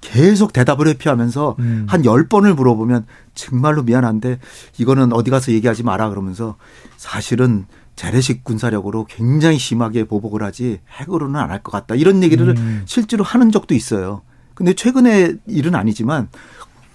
[0.00, 1.84] 계속 대답을 회피하면서 음.
[1.86, 4.38] 한 10번을 물어보면 정말로 미안한데
[4.78, 6.56] 이거는 어디 가서 얘기하지 마라 그러면서
[6.96, 7.66] 사실은
[8.02, 11.94] 재래식 군사력으로 굉장히 심하게 보복을 하지 핵으로는 안 할 것 같다.
[11.94, 12.82] 이런 얘기를 음.
[12.84, 14.22] 실제로 하는 적도 있어요.
[14.54, 16.28] 근데 최근의 일은 아니지만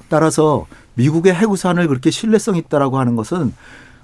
[0.10, 3.54] 따라서 미국의 핵우산을 그렇게 신뢰성 있다라고 하는 것은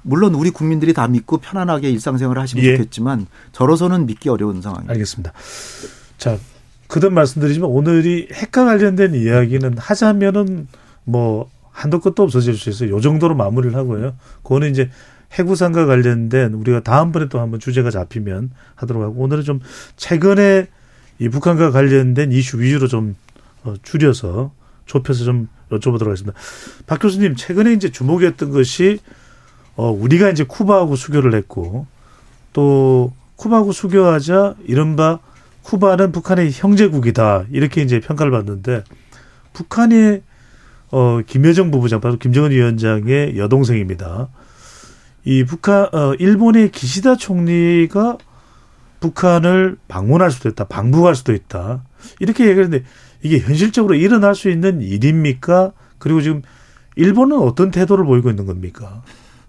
[0.02, 2.78] 물론 우리 국민들이 다 믿고 편안하게 일상생활을 하시면 예.
[2.78, 4.94] 좋겠지만 저로서는 믿기 어려운 상황입니다.
[4.94, 5.34] 알겠습니다.
[6.18, 6.38] 자,
[6.88, 10.70] 그든 말씀드리지만 오늘이 핵과 관련된 이야기는 하자면은
[11.04, 12.92] 뭐 한도 끝도 없어질 수 있어요.
[12.96, 14.14] 요 정도로 마무리를 하고요.
[14.44, 14.90] 그거는 이제
[15.34, 19.60] 해구산과 관련된 우리가 다음번에 또 한번 주제가 잡히면 하도록 하고 오늘은 좀
[19.96, 20.68] 최근에
[21.20, 23.16] 이 북한과 관련된 이슈 위주로 좀
[23.64, 24.52] 어, 줄여서
[24.86, 26.38] 좁혀서 좀 여쭤보도록 하겠습니다.
[26.86, 29.00] 박 교수님 최근에 이제 주목했던 것이
[29.76, 31.88] 어 우리가 이제 쿠바하고 수교를 했고
[32.52, 35.20] 또 쿠바하고 수교하자 이른바
[35.64, 38.84] 쿠바는 북한의 형제국이다 이렇게 이제 평가를 받는데
[39.54, 40.22] 북한이
[40.92, 44.28] 어 김여정 부부장 바로 김정은 위원장의 여동생입니다.
[45.26, 48.18] 이 북한 어 일본의 기시다 총리가
[49.00, 51.84] 북한을 방문할 수도 있다, 방북할 수도 있다
[52.20, 52.86] 이렇게 얘기했는데
[53.22, 55.72] 이게 현실적으로 일어날 수 있는 일입니까?
[55.98, 56.42] 그리고 지금
[56.96, 59.02] 일본은 어떤 태도를 보이고 있는 겁니까?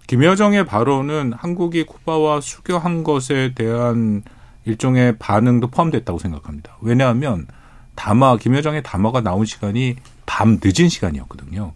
[0.07, 4.23] 김여정의 발언은 한국이 쿠바와 수교한 것에 대한
[4.65, 6.77] 일종의 반응도 포함됐다고 생각합니다.
[6.81, 7.47] 왜냐하면
[7.95, 11.75] 담화 김여정의 담화가 나온 시간이 밤 늦은 시간이었거든요.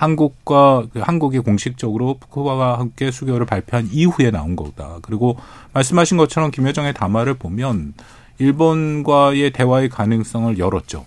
[0.00, 5.00] 한국과 그 한국이 공식적으로 쿠바와 함께 수교를 발표한 이후에 나온 거다.
[5.02, 5.36] 그리고
[5.74, 7.92] 말씀하신 것처럼 김여정의 담화를 보면
[8.38, 11.04] 일본과의 대화의 가능성을 열었죠.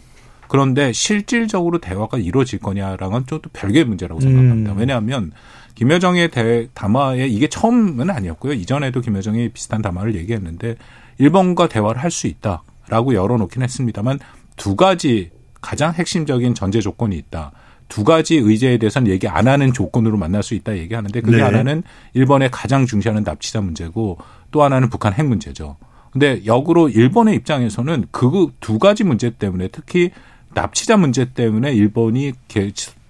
[0.47, 4.73] 그런데 실질적으로 대화가 이루어질 거냐랑은 좀 또 별개의 문제라고 생각합니다.
[4.73, 4.77] 음.
[4.77, 5.31] 왜냐하면
[5.73, 8.53] 김여정의 대, 담화에 이게 처음은 아니었고요.
[8.53, 10.75] 이전에도 김여정이 비슷한 담화를 얘기했는데
[11.17, 14.19] 일본과 대화를 할 수 있다라고 열어놓긴 했습니다만
[14.55, 17.53] 두 가지 가장 핵심적인 전제 조건이 있다.
[17.87, 21.43] 두 가지 의제에 대해서는 얘기 안 하는 조건으로 만날 수 있다 얘기하는데 그게 네.
[21.43, 24.17] 하나는 일본의 가장 중시하는 납치자 문제고
[24.51, 25.77] 또 하나는 북한 핵 문제죠.
[26.11, 30.11] 근데 역으로 일본의 입장에서는 그 두 가지 문제 때문에 특히
[30.53, 32.33] 납치자 문제 때문에 일본이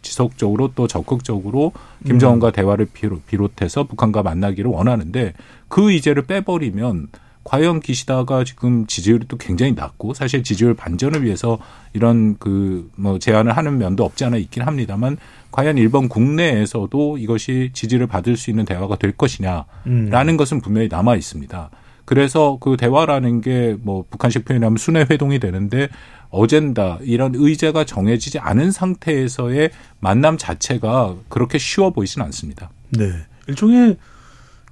[0.01, 1.71] 지속적으로 또 적극적으로
[2.05, 2.51] 김정은과 음.
[2.51, 2.87] 대화를
[3.27, 5.33] 비롯해서 북한과 만나기를 원하는데
[5.67, 7.07] 그 의제를 빼버리면
[7.43, 11.59] 과연 기시다가 지금 지지율이 또 굉장히 낮고 사실 지지율 반전을 위해서
[11.93, 15.17] 이런 그 뭐 제안을 하는 면도 없지 않아 있긴 합니다만
[15.51, 20.37] 과연 일본 국내에서도 이것이 지지를 받을 수 있는 대화가 될 것이냐라는 음.
[20.37, 21.69] 것은 분명히 남아 있습니다.
[22.05, 25.89] 그래서 그 대화라는 게 뭐 북한식 표현하면 순회 회동이 되는데
[26.29, 32.69] 어젠다 이런 의제가 정해지지 않은 상태에서의 만남 자체가 그렇게 쉬워 보이지는 않습니다.
[32.89, 33.11] 네.
[33.47, 33.97] 일종의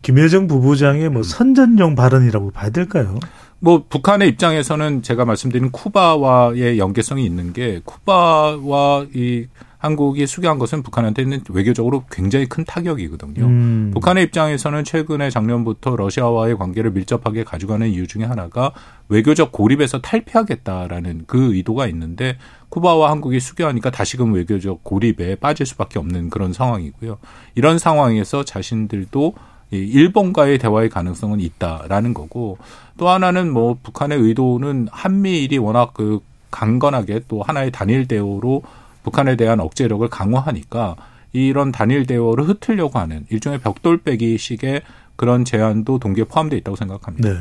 [0.01, 1.23] 김여정 부부장의 뭐 음.
[1.23, 3.19] 선전용 발언이라고 봐야 될까요?
[3.59, 11.41] 뭐 북한의 입장에서는 제가 말씀드린 쿠바와의 연계성이 있는 게 쿠바와 이 한국이 수교한 것은 북한한테는
[11.49, 13.45] 외교적으로 굉장히 큰 타격이거든요.
[13.45, 13.91] 음.
[13.93, 18.73] 북한의 입장에서는 최근에 작년부터 러시아와의 관계를 밀접하게 가져가는 이유 중에 하나가
[19.09, 22.37] 외교적 고립에서 탈피하겠다라는 그 의도가 있는데
[22.69, 27.17] 쿠바와 한국이 수교하니까 다시금 외교적 고립에 빠질 수밖에 없는 그런 상황이고요.
[27.55, 32.57] 이런 상황에서 자신들도 이 일본과의 대화의 가능성은 있다라는 거고
[32.97, 36.19] 또 하나는 뭐 북한의 의도는 한미일이 워낙 그
[36.51, 38.63] 강건하게 또 하나의 단일 대우로
[39.03, 40.95] 북한에 대한 억제력을 강화하니까
[41.33, 44.81] 이런 단일 대우를 흩으려고 하는 일종의 벽돌빼기식의
[45.15, 47.29] 그런 제안도 동기에 포함되어 있다고 생각합니다.
[47.29, 47.35] 네.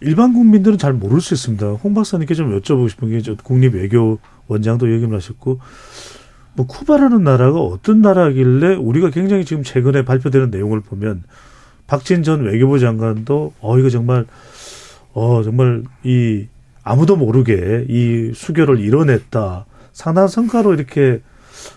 [0.00, 1.66] 일반 국민들은 잘 모를 수 있습니다.
[1.66, 5.60] 홍 박사님께 좀 여쭤보고 싶은 게저 국립외교원장도 얘기를 하셨고
[6.54, 11.22] 뭐 쿠바라는 나라가 어떤 나라길래 우리가 굉장히 지금 최근에 발표되는 내용을 보면
[11.86, 14.26] 박진 전 외교부 장관도 어 이거 정말
[15.12, 16.46] 어 정말 이
[16.82, 21.20] 아무도 모르게 이 수교를 이뤄냈다 상당한 성과로 이렇게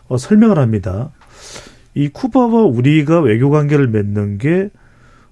[0.08, 1.12] 어, 설명을 합니다.
[1.94, 4.70] 이 쿠바와 우리가 외교 관계를 맺는 게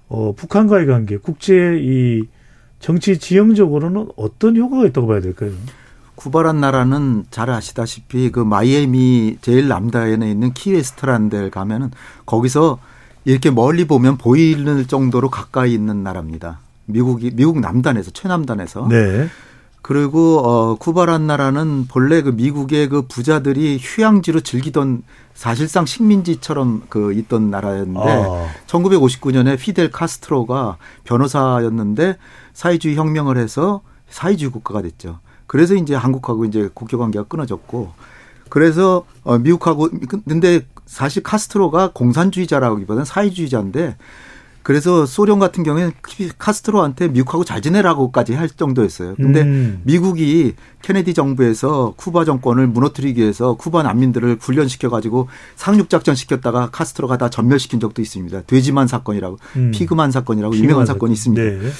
[0.08, 2.22] 어, 북한과의 관계, 국제 이
[2.78, 5.52] 정치 지형적으로는 어떤 효과가 있다고 봐야 될까요?
[6.16, 11.90] 쿠바란 나라는 잘 아시다시피 그 마이애미 제일 남단에 있는 키웨스트라는 데를 가면은
[12.26, 12.78] 거기서
[13.24, 16.60] 이렇게 멀리 보면 보이는 정도로 가까이 있는 나라입니다.
[16.86, 19.28] 미국이 미국 남단에서 최남단에서 네.
[19.82, 25.02] 그리고 어 쿠바란 나라는 본래 그 미국의 그 부자들이 휴양지로 즐기던
[25.34, 28.48] 사실상 식민지처럼 그 있던 나라였는데 아.
[28.66, 32.16] 1959년에 피델 카스트로가 변호사였는데
[32.54, 35.18] 사회주의 혁명을 해서 사회주의 국가가 됐죠.
[35.46, 37.92] 그래서 이제 한국하고 이제 국교 관계가 끊어졌고
[38.48, 39.88] 그래서 어 미국하고
[40.28, 43.96] 근데 사실 카스트로가 공산주의자라기보다는 사회주의자인데
[44.64, 45.92] 그래서 소련 같은 경우에는
[46.38, 49.14] 카스트로한테 미국하고 잘 지내라고까지 할 정도였어요.
[49.16, 49.82] 근데 음.
[49.84, 57.18] 미국이 케네디 정부에서 쿠바 정권을 무너뜨리기 위해서 쿠바 난민들을 훈련시켜 가지고 상륙 작전 시켰다가 카스트로가
[57.18, 58.44] 다 전멸시킨 적도 있습니다.
[58.46, 59.70] 돼지만 사건이라고 음.
[59.70, 60.96] 피그만 사건이라고 피그만 유명한 사건.
[60.96, 61.42] 사건이 있습니다.
[61.42, 61.70] 네.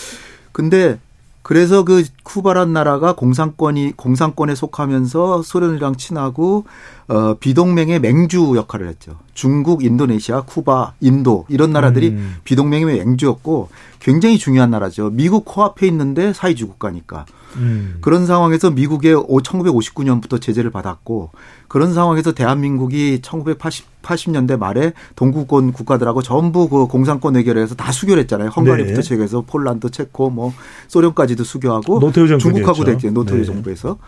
[0.52, 0.98] 근데
[1.44, 6.64] 그래서 그 쿠바란 나라가 공산권이 공산권에 속하면서 소련이랑 친하고
[7.06, 9.18] 어 비동맹의 맹주 역할을 했죠.
[9.34, 12.36] 중국, 인도네시아, 쿠바, 인도 이런 나라들이 음.
[12.44, 13.68] 비동맹의 맹주였고
[14.00, 15.10] 굉장히 중요한 나라죠.
[15.10, 17.26] 미국 코앞에 있는데 사회주의 국가니까.
[17.56, 17.98] 음.
[18.00, 21.30] 그런 상황에서 미국의 1959년부터 제재를 받았고
[21.74, 28.50] 그런 상황에서 대한민국이 1980년대 말에 동구권 국가들하고 전부 그 공산권 해결해서 다 수교를 했잖아요.
[28.50, 29.02] 헝가리부터 네.
[29.02, 30.52] 시작해서 폴란드, 체코, 뭐
[30.86, 31.98] 소련까지도 수교하고.
[32.38, 33.10] 중국하고 됐죠.
[33.10, 33.44] 노태우 네.
[33.44, 33.98] 정부에서.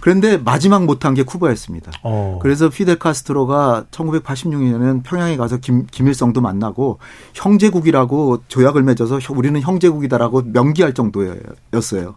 [0.00, 1.92] 그런데 마지막 못한 게 쿠바였습니다.
[2.02, 2.40] 어.
[2.42, 6.98] 그래서 피델 카스트로가 1986년에는 평양에 가서 김, 김일성도 만나고
[7.34, 12.16] 형제국이라고 조약을 맺어서 혀- 우리는 형제국이다라고 명기할 정도였어요.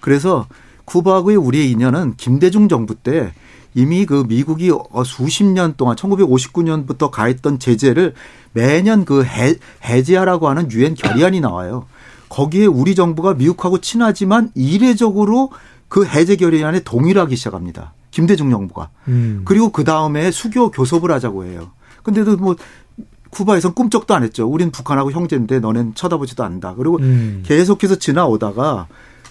[0.00, 0.48] 그래서
[0.86, 3.32] 쿠바하고의 우리의 인연은 김대중 정부 때
[3.74, 8.14] 이미 그 미국이 어, 수십 년 동안 1959년부터 가했던 제재를
[8.52, 9.54] 매년 그 해,
[9.84, 11.86] 해제하라고 하는 유엔 결의안이 나와요.
[12.28, 15.50] 거기에 우리 정부가 미국하고 친하지만 이례적으로
[15.88, 17.92] 그 해제 결의안에 동의를 하기 시작합니다.
[18.10, 18.90] 김대중 정부가.
[19.08, 19.42] 음.
[19.44, 21.70] 그리고 그 다음에 수교 교섭을 하자고 해요.
[22.02, 22.56] 근데도 뭐
[23.30, 24.48] 쿠바에선 꿈쩍도 안 했죠.
[24.48, 26.74] 우린 북한하고 형제인데 너넨 쳐다보지도 않는다.
[26.74, 27.42] 그리고 음.
[27.44, 28.88] 계속해서 지나오다가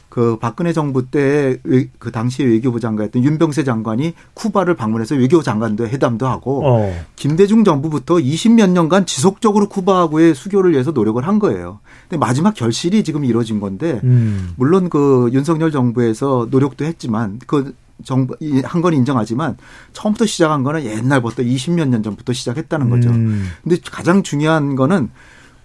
[0.10, 1.58] 그 박근혜 정부 때
[2.00, 6.94] 그 당시에 외교부 장관이었던 윤병세 장관이 쿠바를 방문해서 외교 장관도 회담도 하고 어.
[7.16, 11.80] 김대중 정부부터 20몇 년간 지속적으로 쿠바하고의 수교를 위해서 노력을 한 거예요.
[12.10, 14.50] 근데 마지막 결실이 지금 이루어진 건데 음.
[14.56, 19.58] 물론 그 윤석열 정부에서 노력도 했지만 그 정부 이- 한건 인정하지만
[19.94, 23.10] 처음부터 시작한 거는 옛날부터 20몇 년 전부터 시작했다는 거죠.
[23.10, 23.50] 음.
[23.64, 25.10] 근데 가장 중요한 거는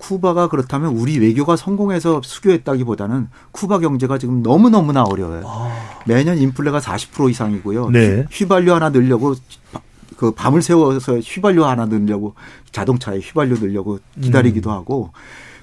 [0.04, 5.70] 쿠바가 그렇다면 우리 외교가 성공해서 수교했다기보다는 쿠바 경제가 지금 너무너무나 어려워요.
[6.06, 7.90] 매년 인플레가 40% 이상이고요.
[7.90, 8.26] 네.
[8.30, 9.34] 휘발유 하나 넣으려고
[10.18, 12.34] 그 밤을 새워서 휘발유 하나 넣으려고
[12.70, 14.74] 자동차에 휘발유 넣으려고 기다리기도 음.
[14.74, 15.10] 하고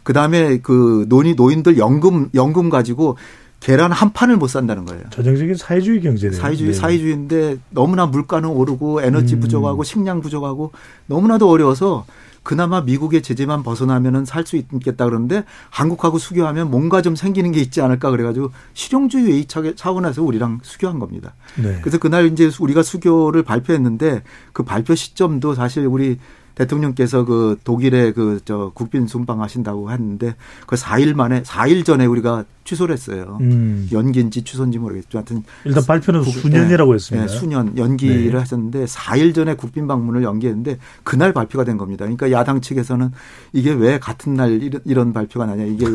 [0.04, 3.18] 그다음에 그 노인 노인들 연금 연금 가지고
[3.60, 5.04] 계란 한 판을 못 산다는 거예요.
[5.12, 6.40] 전형적인 사회주의 경제네요.
[6.40, 6.78] 사회주의 네.
[6.78, 9.42] 사회주의인데 너무나 물가는 오르고 에너지 음.
[9.42, 10.72] 부족하고 식량 부족하고
[11.06, 12.06] 너무나도 어려워서
[12.44, 17.82] 그나마 미국의 제재만 벗어나면은 살 수 있겠다 그러는데 한국하고 수교하면 뭔가 좀 생기는 게 있지
[17.82, 21.34] 않을까 그래가지고 실용주의 차- 차원에서 우리랑 수교한 겁니다.
[21.56, 21.78] 네.
[21.82, 24.24] 그래서 그날 이제 우리가 수교를 발표했는데
[24.54, 26.18] 그 발표 시점도 사실 우리
[26.56, 30.36] 대통령께서 그 독일에 그 저 국빈 순방하신다고 했는데
[30.68, 33.38] 그 4일 만에 4일 전에 우리가 취소를 했어요.
[33.42, 33.88] 음.
[33.92, 37.28] 연기인지 취소인지 모르겠지만 하여튼 일단 발표는 국- 수년이라고 네, 했습니다.
[37.28, 38.38] 네, 수년 연기를 네.
[38.38, 42.06] 하셨는데 4일 전에 국빈 방문을 연기했는데 그날 발표가 된 겁니다.
[42.06, 43.12] 그러니까 야당 측에서는
[43.54, 45.86] 이게 왜 같은 날 이런, 이런 발표가 나냐 이게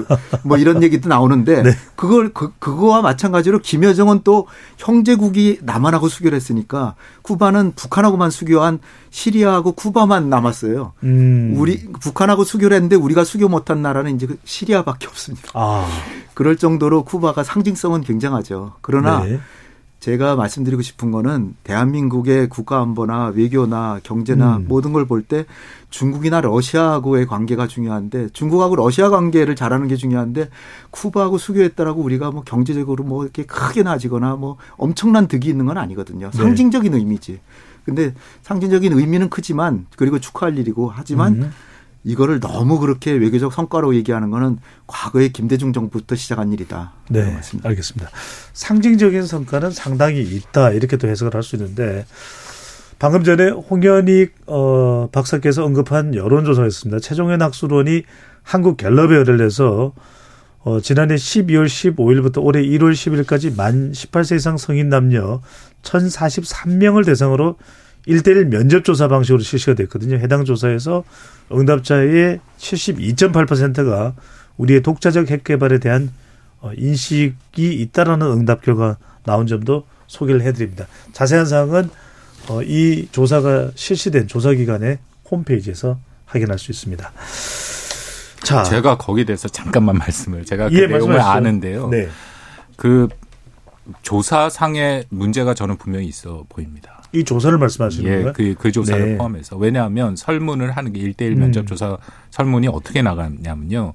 [0.44, 1.70] 뭐 이런 얘기도 나오는데 네.
[1.94, 4.46] 그걸 그, 그거와 마찬가지로 김여정은 또
[4.78, 8.78] 형제국이 남한하고 수교했으니까 쿠바는 북한하고만 수교한
[9.10, 10.92] 시리아하고 쿠바만 남았어요.
[11.04, 11.54] 음.
[11.56, 15.48] 우리 북한하고 수교를 했는데 우리가 수교 못한 나라는 이제 그 시리아밖에 없습니다.
[15.54, 15.86] 아,
[16.36, 18.74] 그럴 정도로 쿠바가 상징성은 굉장하죠.
[18.82, 19.40] 그러나 네.
[20.00, 24.66] 제가 말씀드리고 싶은 거는 대한민국의 국가 안보나 외교나 경제나 음.
[24.68, 25.46] 모든 걸 볼 때
[25.88, 30.50] 중국이나 러시아하고의 관계가 중요한데 중국하고 러시아 관계를 잘하는 게 중요한데
[30.90, 36.30] 쿠바하고 수교했다라고 우리가 뭐 경제적으로 뭐 이렇게 크게 나아지거나 뭐 엄청난 득이 있는 건 아니거든요.
[36.30, 36.36] 네.
[36.36, 37.40] 상징적인 의미지.
[37.86, 41.52] 근데 상징적인 의미는 크지만 그리고 축하할 일이고 하지만 음.
[42.06, 46.92] 이거를 너무 그렇게 외교적 성과로 얘기하는 거는 과거의 김대중 정부부터 시작한 일이다.
[47.10, 47.68] 네, 맞습니다.
[47.68, 48.10] 알겠습니다.
[48.52, 52.06] 상징적인 성과는 상당히 있다 이렇게 또 해석을 할 수 있는데
[53.00, 57.00] 방금 전에 홍현익 어, 박사께서 언급한 여론조사였습니다.
[57.00, 58.04] 최종현 학술원이
[58.42, 59.92] 한국 갤럽에 의뢰를 해서
[60.60, 65.40] 어, 지난해 12월 15일부터 올해 1월 10일까지 만 18세 이상 성인 남녀
[65.82, 67.56] 1,043명을 대상으로
[68.06, 70.16] 1대1 면접 조사 방식으로 실시가 됐거든요.
[70.16, 71.04] 해당 조사에서
[71.52, 74.14] 응답자의 72.8%가
[74.56, 76.12] 우리의 독자적 핵 개발에 대한
[76.60, 80.86] 어, 인식이 있다라는 응답 결과 나온 점도 소개를 해드립니다.
[81.12, 81.90] 자세한 사항은
[82.48, 84.98] 어, 이 조사가 실시된 조사기관의
[85.30, 87.12] 홈페이지에서 확인할 수 있습니다.
[88.44, 91.28] 자, 제가 거기에 대해서 잠깐만 말씀을 제가 그 예, 내용을 말씀하시죠.
[91.28, 91.88] 아는데요.
[91.88, 92.08] 네.
[92.76, 93.08] 그
[94.02, 96.95] 조사상의 문제가 저는 분명히 있어 보입니다.
[97.12, 98.32] 이 조사를 말씀하시는 예, 건가요?
[98.34, 99.16] 그, 그 조사를 네.
[99.16, 99.56] 포함해서.
[99.56, 101.38] 왜냐하면 설문을 하는 게 1대1 음.
[101.38, 101.96] 면접 조사
[102.30, 103.94] 설문이 어떻게 나가냐면요.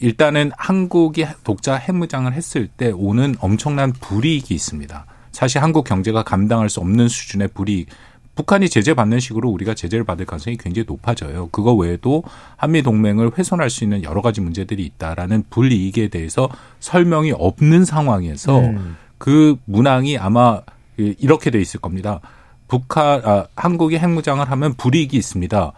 [0.00, 5.06] 일단은 한국이 독자 해무장을 했을 때 오는 엄청난 불이익이 있습니다.
[5.32, 7.88] 사실 한국 경제가 감당할 수 없는 수준의 불이익.
[8.34, 11.48] 북한이 제재 받는 식으로 우리가 제재를 받을 가능성이 굉장히 높아져요.
[11.52, 12.24] 그거 외에도
[12.56, 16.48] 한미 동맹을 훼손할 수 있는 여러 가지 문제들이 있다라는 불이익에 대해서
[16.80, 18.96] 설명이 없는 상황에서 음.
[19.18, 20.60] 그 문항이 아마
[20.96, 22.20] 이렇게 돼 있을 겁니다.
[22.68, 25.72] 북한 아, 한국이 핵무장을 하면 불이익이 있습니다.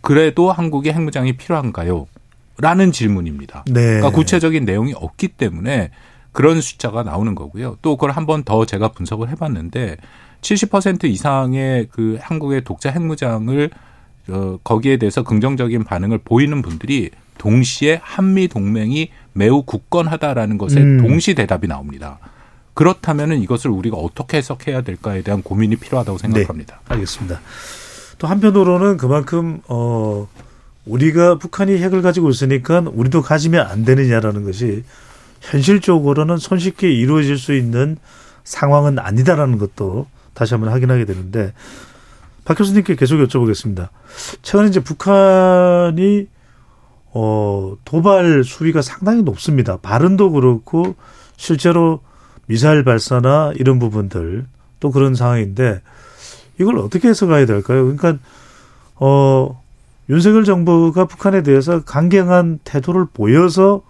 [0.00, 2.06] 그래도 한국이 핵무장이 필요한가요?
[2.58, 3.64] 라는 질문입니다.
[3.66, 3.80] 네.
[3.80, 5.90] 그러니까 구체적인 내용이 없기 때문에
[6.32, 7.76] 그런 숫자가 나오는 거고요.
[7.82, 9.96] 또 그걸 한 번 더 제가 분석을 해봤는데
[10.42, 13.70] 70% 이상의 그 한국의 독자 핵무장을
[14.28, 20.98] 어, 거기에 대해서 긍정적인 반응을 보이는 분들이 동시에 한미 동맹이 매우 굳건하다라는 것에 음.
[20.98, 22.18] 동시 대답이 나옵니다.
[22.74, 26.80] 그렇다면은 이것을 우리가 어떻게 해석해야 될까에 대한 고민이 필요하다고 생각합니다.
[26.88, 27.40] 알겠습니다.
[28.18, 30.28] 또 한편으로는 그만큼 어
[30.86, 34.84] 우리가 북한이 핵을 가지고 있으니까 우리도 가지면 안 되느냐라는 것이
[35.40, 37.96] 현실적으로는 손쉽게 이루어질 수 있는
[38.44, 41.52] 상황은 아니다라는 것도 다시 한번 확인하게 되는데
[42.44, 43.88] 박 교수님께 계속 여쭤보겠습니다.
[44.42, 46.28] 최근에 이제 북한이
[47.12, 49.76] 어 도발 수위가 상당히 높습니다.
[49.76, 50.94] 발언도 그렇고
[51.36, 52.00] 실제로
[52.50, 54.44] 미사일 발사나 이런 부분들
[54.80, 55.82] 또 그런 상황인데
[56.58, 57.84] 이걸 어떻게 해석해야 될까요?
[57.84, 58.18] 그러니까
[58.96, 59.62] 어
[60.08, 63.82] 윤석열 정부가 북한에 대해서 강경한 태도를 보여서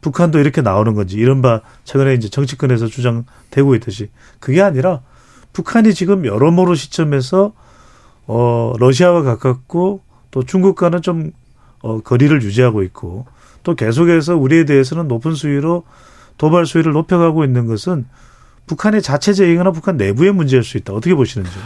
[0.00, 4.08] 북한도 이렇게 나오는 건지 이른바 최근에 이제 정치권에서 주장되고 있듯이
[4.40, 5.02] 그게 아니라
[5.52, 7.52] 북한이 지금 여러모로 시점에서
[8.26, 10.00] 어 러시아와 가깝고
[10.30, 11.32] 또 중국과는 좀
[11.82, 13.26] 어, 거리를 유지하고 있고
[13.62, 15.84] 또 계속해서 우리에 대해서는 높은 수위로
[16.38, 18.06] 도발 수위를 높여가고 있는 것은
[18.66, 20.92] 북한의 자체 제행이나 북한 내부의 문제일 수 있다.
[20.92, 21.62] 어떻게 보시는지요?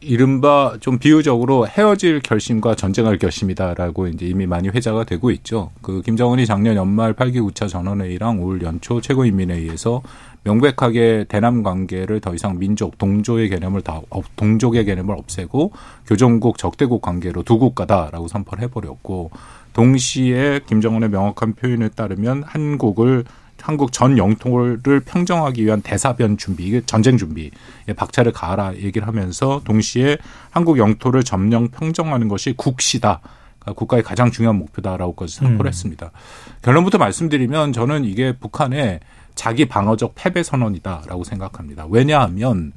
[0.00, 5.70] 이른바 좀 비유적으로 헤어질 결심과 전쟁할 결심이다라고 이제 이미 많이 회자가 되고 있죠.
[5.82, 10.02] 그 김정은이 작년 연말 8기 9차 전원회의랑 올 연초 최고인민회의에서
[10.44, 15.72] 명백하게 대남 관계를 더 이상 민족 동조의 개념을 다 없- 동족의 개념을 없애고
[16.06, 19.30] 교정국 적대국 관계로 두 국가다라고 선포를 해버렸고
[19.74, 23.24] 동시에 김정은의 명확한 표현에 따르면 한국을
[23.60, 27.50] 한국 전 영토를 평정하기 위한 대사변 준비, 이게 전쟁 준비에
[27.96, 30.18] 박차를 가하라 얘기를 하면서 동시에
[30.50, 33.20] 한국 영토를 점령 평정하는 것이 국시다.
[33.58, 35.68] 그러니까 국가의 가장 중요한 목표다라고까지 선포를 음.
[35.68, 36.10] 했습니다.
[36.62, 39.00] 결론부터 말씀드리면 저는 이게 북한의
[39.34, 41.86] 자기 방어적 패배 선언이다라고 생각합니다.
[41.88, 42.72] 왜냐하면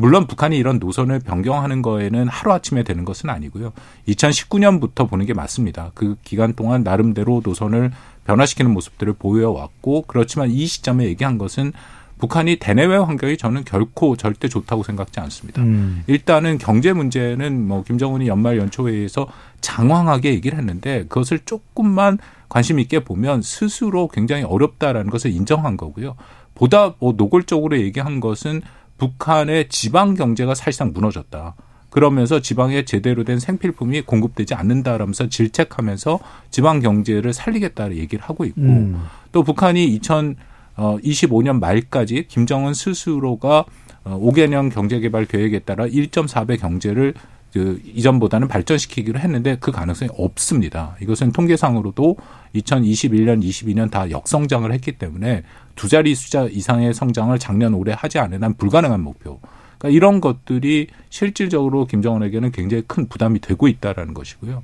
[0.00, 3.72] 물론 북한이 이런 노선을 변경하는 거에는 하루아침에 되는 것은 아니고요.
[4.08, 5.92] 2019년부터 보는 게 맞습니다.
[5.94, 7.92] 그 기간 동안 나름대로 노선을
[8.24, 11.72] 변화시키는 모습들을 보여왔고 그렇지만 이 시점에 얘기한 것은
[12.18, 15.62] 북한이 대내외 환경이 저는 결코 절대 좋다고 생각지 않습니다.
[15.62, 16.04] 음.
[16.06, 19.26] 일단은 경제 문제는 뭐 김정은이 연말 연초 회의에서
[19.62, 22.18] 장황하게 얘기를 했는데 그것을 조금만
[22.48, 26.16] 관심 있게 보면 스스로 굉장히 어렵다라는 것을 인정한 거고요.
[26.54, 28.60] 보다 뭐 노골적으로 얘기한 것은
[28.98, 31.54] 북한의 지방 경제가 사실상 무너졌다.
[31.90, 36.20] 그러면서 지방에 제대로 된 생필품이 공급되지 않는다라면서 질책하면서
[36.50, 39.04] 지방 경제를 살리겠다는 얘기를 하고 있고 음.
[39.32, 43.64] 또 북한이 2025년 말까지 김정은 스스로가
[44.04, 47.14] 5개년 경제개발 계획에 따라 1.4배 경제를
[47.52, 50.96] 그 이전보다는 발전시키기로 했는데 그 가능성이 없습니다.
[51.02, 52.16] 이것은 통계상으로도
[52.54, 55.42] 2021년, 22년 다 역성장을 했기 때문에
[55.74, 59.40] 두 자리 숫자 이상의 성장을 작년 올해 하지 않은 한 불가능한 목표.
[59.80, 64.62] 그러니까 이런 것들이 실질적으로 김정은에게는 굉장히 큰 부담이 되고 있다라는 것이고요.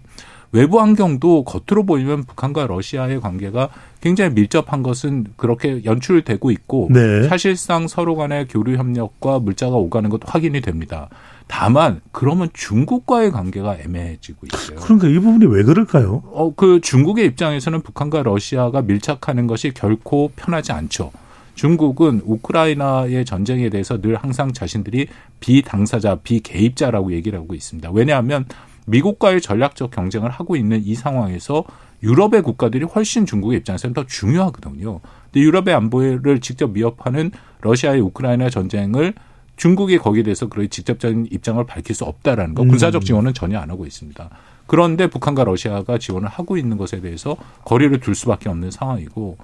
[0.53, 7.29] 외부 환경도 겉으로 보이면 북한과 러시아의 관계가 굉장히 밀접한 것은 그렇게 연출되고 있고 네.
[7.29, 11.09] 사실상 서로 간의 교류 협력과 물자가 오가는 것도 확인이 됩니다.
[11.49, 14.79] 다만 그러면 중국과의 관계가 애매해지고 있어요.
[14.81, 16.23] 그러니까 이 부분이 왜 그럴까요?
[16.27, 21.13] 어, 그 중국의 입장에서는 북한과 러시아가 밀착하는 것이 결코 편하지 않죠.
[21.57, 25.09] 중국은 우크라이나의 전쟁에 대해서 늘 항상 자신들이
[25.41, 27.91] 비당사자, 비개입자라고 얘기를 하고 있습니다.
[27.93, 28.45] 왜냐하면
[28.87, 31.65] 미국과의 전략적 경쟁을 하고 있는 이 상황에서
[32.03, 35.01] 유럽의 국가들이 훨씬 중국의 입장에서는 더 중요하거든요.
[35.25, 37.31] 근데 유럽의 안보를 직접 위협하는
[37.63, 39.15] 러시아의 우크라이나 전쟁을
[39.57, 43.87] 중국이 거기에 대해서 그런 직접적인 입장을 밝힐 수 없다라는 거 군사적 지원은 전혀 안 하고
[43.87, 44.29] 있습니다.
[44.67, 49.39] 그런데 북한과 러시아가 지원을 하고 있는 것에 대해서 거리를 둘 수밖에 없는 상황이고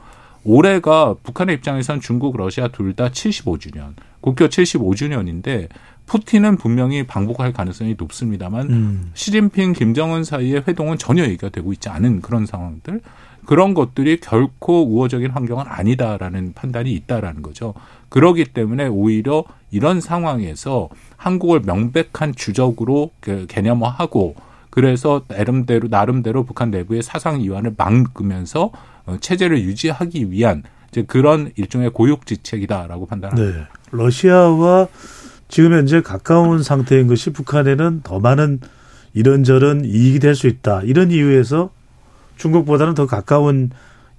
[0.44, 5.68] 올해가 북한의 입장에선 중국, 러시아 둘 다 75주년, 국교 75주년인데
[6.06, 9.10] 푸틴은 분명히 방북할 가능성이 높습니다만 음.
[9.14, 13.00] 시진핑, 김정은 사이의 회동은 전혀 얘기가 되고 있지 않은 그런 상황들
[13.46, 17.74] 그런 것들이 결코 우호적인 환경은 아니다라는 판단이 있다라는 거죠.
[18.08, 24.36] 그러기 때문에 오히려 이런 상황에서 한국을 명백한 주적으로 그 개념화하고
[24.70, 28.70] 그래서 나름대로 나름대로 북한 내부의 사상 이완을 막으면서 어,
[29.20, 33.58] 체제를 유지하기 위한 이제 그런 일종의 고육지책이다라고 판단합니다.
[33.58, 33.64] 네.
[33.90, 34.88] 러시아와
[35.48, 38.60] 지금 현재 가까운 상태인 것이 북한에는 더 많은
[39.14, 40.82] 이런저런 이익이 될 수 있다.
[40.82, 41.70] 이런 이유에서
[42.36, 43.70] 중국보다는 더 가까운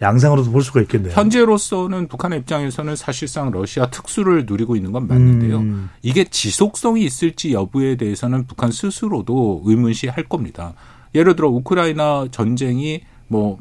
[0.02, 1.14] 양상으로도 볼 수가 있겠네요.
[1.14, 5.60] 현재로서는 북한의 입장에서는 사실상 러시아 특수를 누리고 있는 건 맞는데요.
[5.60, 5.90] 음.
[6.02, 10.74] 이게 지속성이 있을지 여부에 대해서는 북한 스스로도 의문시 할 겁니다.
[11.16, 13.60] 예를 들어 우크라이나 전쟁이 뭐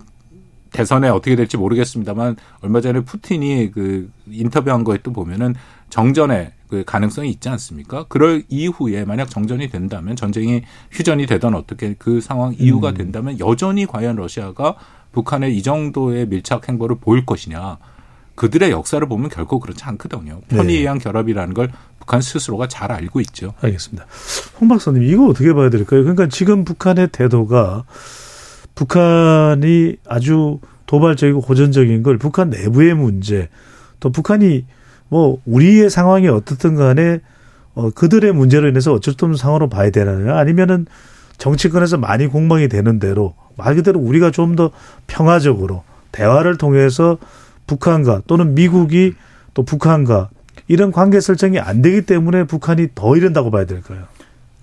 [0.72, 5.54] 대선에 어떻게 될지 모르겠습니다만 얼마 전에 푸틴이 그 인터뷰한 거에 또 보면은
[5.90, 8.06] 정전의 그 가능성이 있지 않습니까?
[8.08, 12.94] 그럴 이후에 만약 정전이 된다면 전쟁이 휴전이 되던 어떻게 그 상황 이유가 음.
[12.94, 14.76] 된다면 여전히 과연 러시아가
[15.12, 17.76] 북한의 이 정도의 밀착 행보를 보일 것이냐.
[18.34, 20.40] 그들의 역사를 보면 결코 그렇지 않거든요.
[20.48, 20.80] 편의에 네.
[20.80, 23.52] 의한 결합이라는 걸 북한 스스로가 잘 알고 있죠.
[23.60, 24.06] 알겠습니다.
[24.58, 26.02] 홍 박사님, 이거 어떻게 봐야 될까요?
[26.02, 27.84] 그러니까 지금 북한의 태도가
[28.74, 33.48] 북한이 아주 도발적이고 호전적인 걸 북한 내부의 문제,
[34.00, 34.64] 또 북한이
[35.08, 37.20] 뭐 우리의 상황이 어떻든 간에
[37.74, 40.36] 어 그들의 문제로 인해서 어쩔 수 없는 상황으로 봐야 되나요?
[40.36, 40.86] 아니면은
[41.38, 44.70] 정치권에서 많이 공방이 되는 대로 말 그대로 우리가 좀 더
[45.06, 47.18] 평화적으로 대화를 통해서
[47.66, 49.14] 북한과 또는 미국이
[49.54, 50.28] 또 북한과
[50.68, 54.04] 이런 관계 설정이 안 되기 때문에 북한이 더 이런다고 봐야 될까요?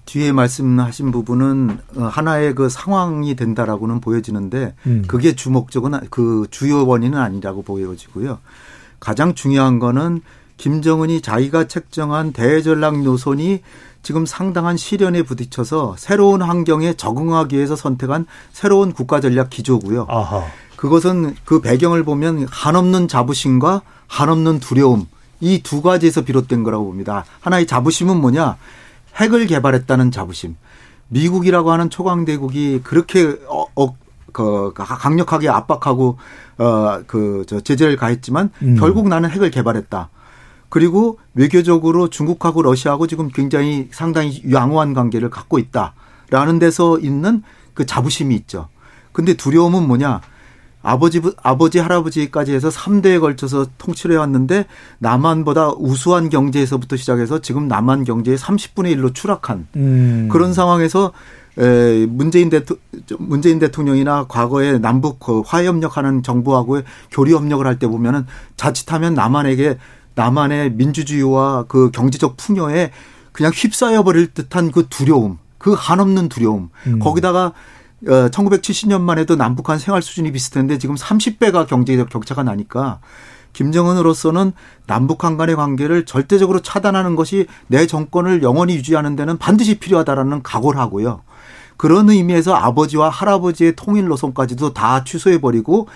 [0.10, 5.04] 뒤에 말씀하신 부분은 어, 하나의 그 상황이 된다라고는 보여지는데 음.
[5.08, 8.40] 그게 주목적은 아- 그 주요 원인은 아니라고 보여지고요.
[9.00, 10.22] 가장 중요한 거는
[10.58, 13.62] 김정은이 자기가 책정한 대전략 노선이
[14.02, 20.08] 지금 상당한 시련에 부딪혀서 새로운 환경에 적응하기 위해서 선택한 새로운 국가 전략 기조고요.
[20.10, 20.44] 아하.
[20.76, 25.06] 그것은 그 배경을 보면 한없는 자부심과 한없는 두려움
[25.40, 27.26] 이 두 가지에서 비롯된 거라고 봅니다.
[27.42, 28.58] 하나의 자부심은 뭐냐?
[29.16, 30.56] 핵을 개발했다는 자부심.
[31.10, 33.96] 미국이라고 하는 초강대국이 그렇게 어, 어,
[34.32, 36.18] 그 강력하게 압박하고
[36.58, 38.76] 어그저 제재를 가했지만 음.
[38.78, 40.10] 결국 나는 핵을 개발했다.
[40.70, 47.42] 그리고 외교적으로 중국하고 러시아하고 지금 굉장히 상당히 양호한 관계를 갖고 있다라는 데서 있는
[47.74, 48.68] 그 자부심이 있죠.
[49.12, 50.22] 근데 두려움은 뭐냐?
[50.82, 54.66] 아버지, 아버지, 할아버지까지 해서 3대에 걸쳐서 통치를 해왔는데
[55.00, 60.30] 남한보다 우수한 경제에서부터 시작해서 지금 남한 경제의 30분의 1로 추락한 음.
[60.32, 61.12] 그런 상황에서
[61.58, 62.78] 에, 문재인 대통
[63.18, 68.26] 문재인 대통령이나 과거에 남북 그 화해협력하는 정부하고의 교류협력을 할 때 보면은
[68.56, 69.78] 자칫하면 남한에게
[70.16, 72.92] 남한의 민주주의와 그 경제적 풍요에
[73.34, 76.70] 그냥 휩싸여 버릴 듯한 그 두려움, 그 한없는 두려움.
[76.88, 77.00] 음.
[77.00, 77.52] 거기다가 어
[78.06, 83.00] 1970년만 해도 남북한 생활 수준이 비슷했는데 지금 30배가 경제적 격차가 나니까
[83.54, 84.54] 김정은으로서는
[84.88, 91.22] 남북한 간의 관계를 절대적으로 차단하는 것이 내 정권을 영원히 유지하는 데는 반드시 필요하다라는 각오를 하고요.
[91.78, 95.88] 그런 의미에서 아버지와 할아버지의 통일 노선까지도 다 취소해버리고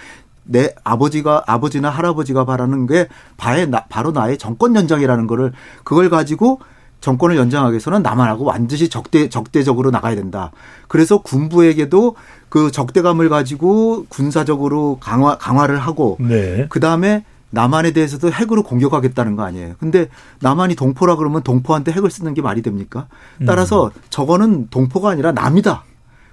[0.45, 6.59] 내 아버지가 아버지나 할아버지가 바라는 게 바에 나, 바로 나의 정권 연장이라는 거를 그걸 가지고
[7.03, 10.51] 정권을 연장하기 위해서는 남한하고 완전히 적대 적대적으로 나가야 된다.
[10.87, 12.15] 그래서 군부에게도
[12.47, 16.65] 그 적대감을 가지고 군사적으로 강화 강화를 하고 네.
[16.69, 19.73] 그다음에 남한에 대해서도 핵으로 공격하겠다는 거 아니에요.
[19.79, 20.07] 근데
[20.39, 23.07] 남한이 동포라 그러면 동포한테 핵을 쓰는 게 말이 됩니까?
[23.45, 25.83] 따라서 저거는 동포가 아니라 남이다.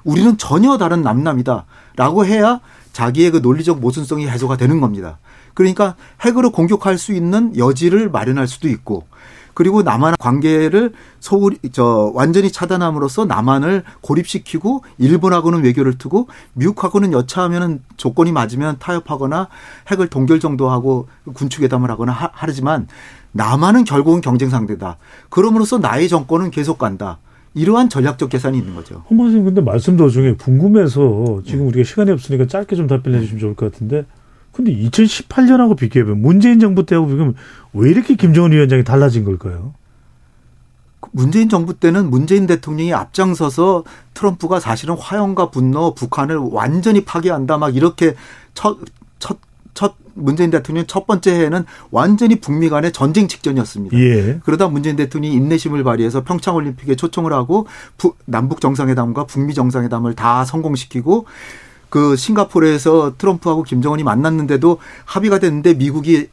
[0.04, 1.64] 우리는 전혀 다른 남남이다.
[1.96, 2.60] 라고 해야
[2.92, 5.18] 자기의 그 논리적 모순성이 해소가 되는 겁니다.
[5.52, 9.04] 그러니까 핵으로 공격할 수 있는 여지를 마련할 수도 있고
[9.60, 18.32] 그리고 남한 관계를 소홀 저 완전히 차단함으로써 남한을 고립시키고 일본하고는 외교를 트고 미국하고는 여차하면은 조건이
[18.32, 19.48] 맞으면 타협하거나
[19.88, 22.88] 핵을 동결 정도 하고 군축회담을 하거나 하, 하지만
[23.32, 24.96] 남한은 결국은 경쟁 상대다.
[25.28, 27.18] 그럼으로써 나의 정권은 계속 간다.
[27.52, 29.02] 이러한 전략적 계산이 있는 거죠.
[29.10, 33.54] 홍 박사님 근데 말씀 도중에 궁금해서 지금 우리가 시간이 없으니까 짧게 좀 답변해 주시면 좋을
[33.56, 34.06] 것 같은데
[34.52, 37.34] 근데 2018년하고 비교해보면 문재인 정부 때하고 비교하면
[37.72, 39.74] 왜 이렇게 김정은 위원장이 달라진 걸까요?
[41.12, 43.84] 문재인 정부 때는 문재인 대통령이 앞장서서
[44.14, 48.14] 트럼프가 사실은 화형과 분노, 북한을 완전히 파괴한다 막 이렇게
[48.54, 48.78] 첫,
[49.18, 49.38] 첫,
[49.74, 53.96] 첫 문재인 대통령 첫 번째 해에는 완전히 북미 간의 전쟁 직전이었습니다.
[53.98, 54.40] 예.
[54.44, 60.44] 그러다 문재인 대통령이 인내심을 발휘해서 평창 올림픽에 초청을 하고 부, 남북 정상회담과 북미 정상회담을 다
[60.44, 61.26] 성공시키고
[61.90, 66.28] 그 싱가포르에서 트럼프하고 김정은이 만났는데도 합의가 됐는데 미국이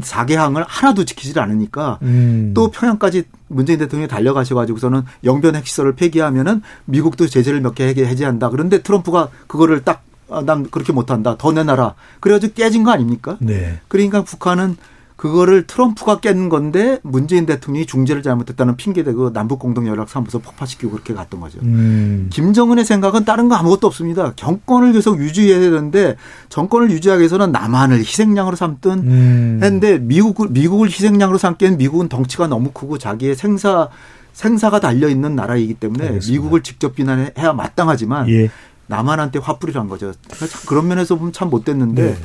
[0.00, 2.52] 4개항을 하나도 지키질 않으니까 음.
[2.54, 8.50] 또 평양까지 문재인 대통령이 달려가셔가지고서는 영변 핵시설을 폐기하면은 미국도 제재를 몇 개 해제한다.
[8.50, 10.02] 그런데 트럼프가 그거를 딱
[10.32, 11.36] 아, 난 그렇게 못한다.
[11.36, 11.94] 더 내놔라.
[12.20, 13.36] 그래가지고 깨진 거 아닙니까?
[13.40, 13.80] 네.
[13.88, 14.76] 그러니까 북한은
[15.20, 21.12] 그거를 트럼프가 깬 건데 문재인 대통령이 중재를 잘못했다는 핑계대고 남북 공동 연락 사무소 폭파시키고 그렇게
[21.12, 21.58] 갔던 거죠.
[21.60, 22.30] 음.
[22.32, 24.32] 김정은의 생각은 다른 거 아무것도 없습니다.
[24.34, 26.16] 정권을 계속 유지해야 되는데
[26.48, 29.60] 정권을 유지하기 위해서는 남한을 희생양으로 삼든 음.
[29.62, 33.90] 했는데 미국을 미국을 희생양으로 삼기엔 미국은 덩치가 너무 크고 자기의 생사
[34.32, 36.32] 생사가 달려 있는 나라이기 때문에 알겠습니다.
[36.32, 38.50] 미국을 직접 비난해야 마땅하지만 예.
[38.90, 40.12] 남한한테 화풀이를 한 거죠.
[40.28, 42.18] 참 그런 면에서 보면 참 못됐는데 네.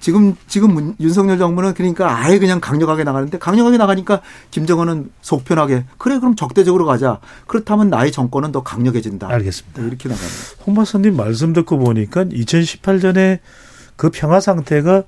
[0.00, 6.18] 지금 지금 문- 윤석열 정부는 그러니까 아예 그냥 강력하게 나가는데 강력하게 나가니까 김정은은 속편하게 그래
[6.18, 7.20] 그럼 적대적으로 가자.
[7.46, 9.28] 그렇다면 나의 정권은 더 강력해진다.
[9.28, 9.82] 알겠습니다.
[9.82, 10.28] 이렇게 나가는.
[10.66, 13.38] 홍 박사님 말씀 듣고 보니까 2018년에
[13.96, 15.02] 그 평화 상태가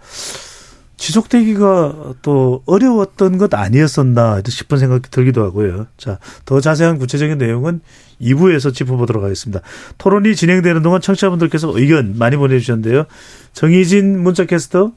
[0.96, 5.86] 지속되기가 또 어려웠던 것 아니었었나 싶은 생각이 들기도 하고요.
[5.96, 7.80] 자, 더 자세한 구체적인 내용은
[8.20, 9.60] 2부에서 짚어보도록 하겠습니다.
[9.98, 13.04] 토론이 진행되는 동안 청취자분들께서 의견 많이 보내주셨는데요.
[13.52, 14.92] 정희진 문자캐스터.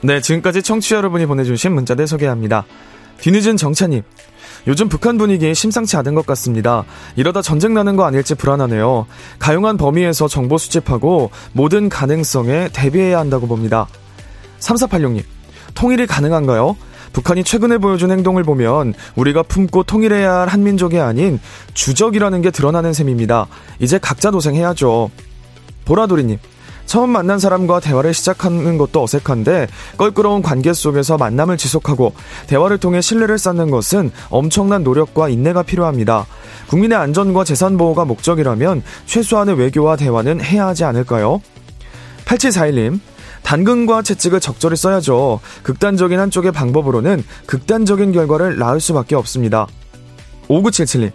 [0.00, 2.64] 네, 지금까지 청취자 여러분이 보내주신 문자들 소개합니다.
[3.20, 4.02] 뒤늦은 정찬님.
[4.66, 6.84] 요즘 북한 분위기 심상치 않은 것 같습니다.
[7.16, 9.06] 이러다 전쟁 나는 거 아닐지 불안하네요.
[9.38, 13.86] 가용한 범위에서 정보 수집하고 모든 가능성에 대비해야 한다고 봅니다.
[14.60, 15.22] 3486님.
[15.74, 16.76] 통일이 가능한가요?
[17.12, 21.40] 북한이 최근에 보여준 행동을 보면 우리가 품고 통일해야 할 한민족이 아닌
[21.74, 23.46] 주적이라는 게 드러나는 셈입니다.
[23.78, 25.10] 이제 각자 도생해야죠.
[25.84, 26.38] 보라돌이님.
[26.88, 32.14] 처음 만난 사람과 대화를 시작하는 것도 어색한데 껄끄러운 관계 속에서 만남을 지속하고
[32.46, 36.26] 대화를 통해 신뢰를 쌓는 것은 엄청난 노력과 인내가 필요합니다.
[36.68, 41.42] 국민의 안전과 재산 보호가 목적이라면 최소한의 외교와 대화는 해야 하지 않을까요?
[42.24, 43.00] 8741님.
[43.42, 45.40] 당근과 채찍을 적절히 써야죠.
[45.62, 49.66] 극단적인 한쪽의 방법으로는 극단적인 결과를 낳을 수밖에 없습니다.
[50.48, 51.12] 5977님.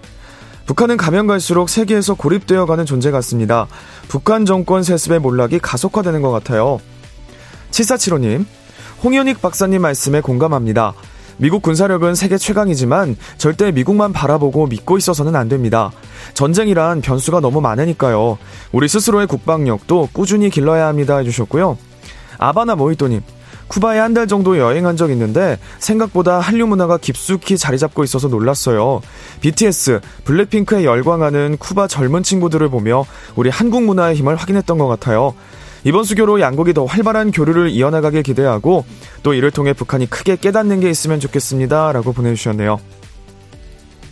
[0.66, 3.68] 북한은 가면 갈수록 세계에서 고립되어 가는 존재 같습니다.
[4.08, 6.80] 북한 정권 세습의 몰락이 가속화되는 것 같아요.
[7.72, 8.46] 7475님,
[9.04, 10.94] 홍현익 박사님 말씀에 공감합니다.
[11.38, 15.92] 미국 군사력은 세계 최강이지만 절대 미국만 바라보고 믿고 있어서는 안 됩니다.
[16.36, 18.38] 전쟁이란 변수가 너무 많으니까요.
[18.72, 21.78] 우리 스스로의 국방력도 꾸준히 길러야 합니다 해주셨고요.
[22.44, 23.22] 아바나 모히또님,
[23.68, 29.02] 쿠바에 한 달 정도 여행한 적 있는데 생각보다 한류 문화가 깊숙이 자리 잡고 있어서 놀랐어요.
[29.42, 35.34] BTS, 블랙핑크에 열광하는 쿠바 젊은 친구들을 보며 우리 한국 문화의 힘을 확인했던 것 같아요.
[35.86, 38.86] 이번 수교로 양국이 더 활발한 교류를 이어나가길 기대하고
[39.24, 41.92] 또 이를 통해 북한이 크게 깨닫는 게 있으면 좋겠습니다.
[41.92, 42.80] 라고 보내주셨네요.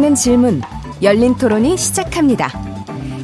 [0.00, 0.62] 바꾸는 질문,
[1.02, 2.48] 열린 토론이 시작합니다.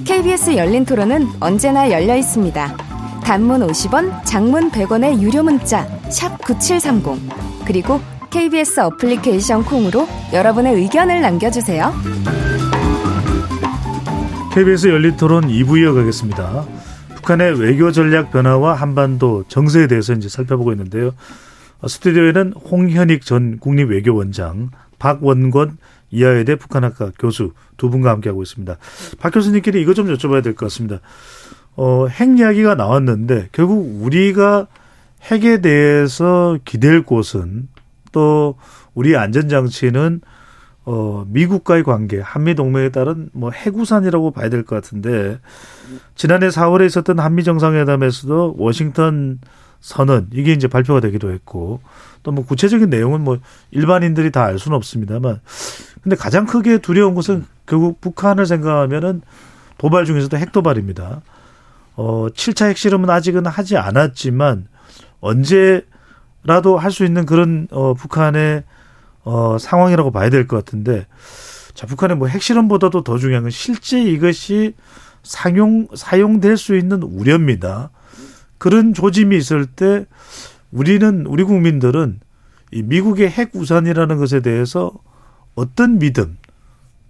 [0.05, 2.77] KBS 열린 토론은 언제나 열려 있습니다.
[3.25, 7.65] 단문 50원, 장문 100원의 유료 문자, 샵9730.
[7.67, 8.01] 그리고
[8.31, 11.95] KBS 어플리케이션 콩으로 여러분의 의견을 남겨주세요.
[14.55, 16.67] KBS 열린 토론 2부 이어가겠습니다.
[17.17, 21.13] 북한의 외교 전략 변화와 한반도 정세에 대해서 이제 살펴보고 있는데요.
[21.87, 25.79] 스튜디오에는 홍현익 전 국립외교원장, 박원권
[26.11, 28.77] 이하여대 북한학과 교수 두 분과 함께하고 있습니다.
[29.19, 31.01] 박 교수님끼리 이거 좀 여쭤봐야 될 것 같습니다.
[31.77, 34.67] 어, 핵 이야기가 나왔는데 결국 우리가
[35.23, 37.69] 핵에 대해서 기댈 곳은
[38.13, 38.57] 또
[38.95, 40.21] 우리 안전장치는
[40.89, 45.41] 어, 미국과의 관계, 한미 동맹에 따른 뭐 해구산이라고 봐야 될 것 같은데,
[46.15, 49.41] 지난해 4월에 있었던 한미 정상회담에서도 워싱턴
[49.81, 51.81] 선언, 이게 이제 발표가 되기도 했고,
[52.23, 53.39] 또 뭐 구체적인 내용은 뭐
[53.73, 55.41] 일반인들이 다 알 수는 없습니다만,
[56.07, 59.23] 근데 가장 크게 두려운 것은 결국 북한을 생각하면은
[59.77, 61.21] 도발 중에서도 핵도발입니다.
[61.97, 64.69] 어, 7차 핵실험은 아직은 하지 않았지만,
[65.19, 68.63] 언제라도 할 수 있는 그런, 어, 북한의
[69.25, 71.09] 어, 상황이라고 봐야 될 것 같은데,
[71.75, 74.75] 자, 북한의 뭐 핵실험보다도 더 중요한 건 실제 이것이
[75.25, 77.91] 사용, 사용될 수 있는 우려입니다.
[78.59, 80.07] 그런 조짐이 있을 때
[80.71, 82.21] 우리는, 우리 국민들은
[82.71, 84.93] 이 미국의 핵 우산이라는 것에 대해서
[85.57, 86.39] 어떤 믿음,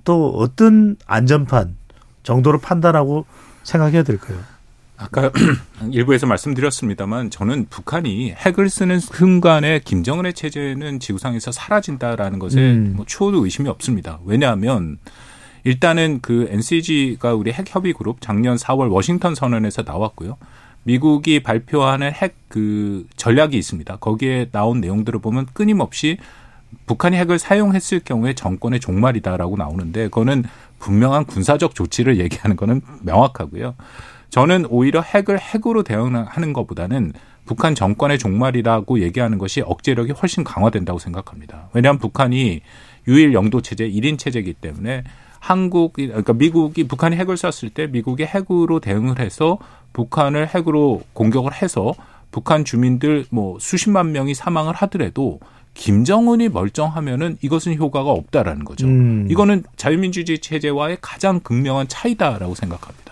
[0.04, 1.76] 또 어떤 안전판
[2.22, 3.26] 정도로 판단하고
[3.62, 4.38] 생각해야 될까요?
[4.96, 5.30] 아까
[5.92, 12.94] 일부에서 말씀드렸습니다만 저는 북한이 핵을 쓰는 순간에 김정은의 체제는 지구상에서 사라진다라는 것에 음.
[12.96, 14.20] 뭐 추호도 의심이 없습니다.
[14.24, 14.96] 왜냐하면
[15.64, 20.38] 일단은 그 NCG가 우리 핵 협의 그룹 작년 4월 워싱턴 선언에서 나왔고요.
[20.84, 23.96] 미국이 발표하는 핵 그 전략이 있습니다.
[23.96, 26.16] 거기에 나온 내용들을 보면 끊임없이
[26.86, 30.44] 북한이 핵을 사용했을 경우에 정권의 종말이다라고 나오는데 그거는
[30.78, 33.74] 분명한 군사적 조치를 얘기하는 거는 명확하고요.
[34.30, 37.12] 저는 오히려 핵을 핵으로 대응하는 것보다는
[37.46, 41.68] 북한 정권의 종말이라고 얘기하는 것이 억제력이 훨씬 강화된다고 생각합니다.
[41.72, 42.60] 왜냐하면 북한이
[43.06, 45.04] 유일 영도 체제, 1인 체제이기 때문에
[45.38, 49.58] 한국, 그러니까 미국이 북한이 핵을 쐈을 때 미국이 핵으로 대응을 해서
[49.92, 51.94] 북한을 핵으로 공격을 해서
[52.32, 55.38] 북한 주민들 뭐 수십만 명이 사망을 하더라도
[55.76, 58.86] 김정은이 멀쩡하면은 이것은 효과가 없다라는 거죠.
[58.86, 59.26] 음.
[59.30, 63.05] 이거는 자유민주주의 체제와의 가장 극명한 차이다라고 생각합니다.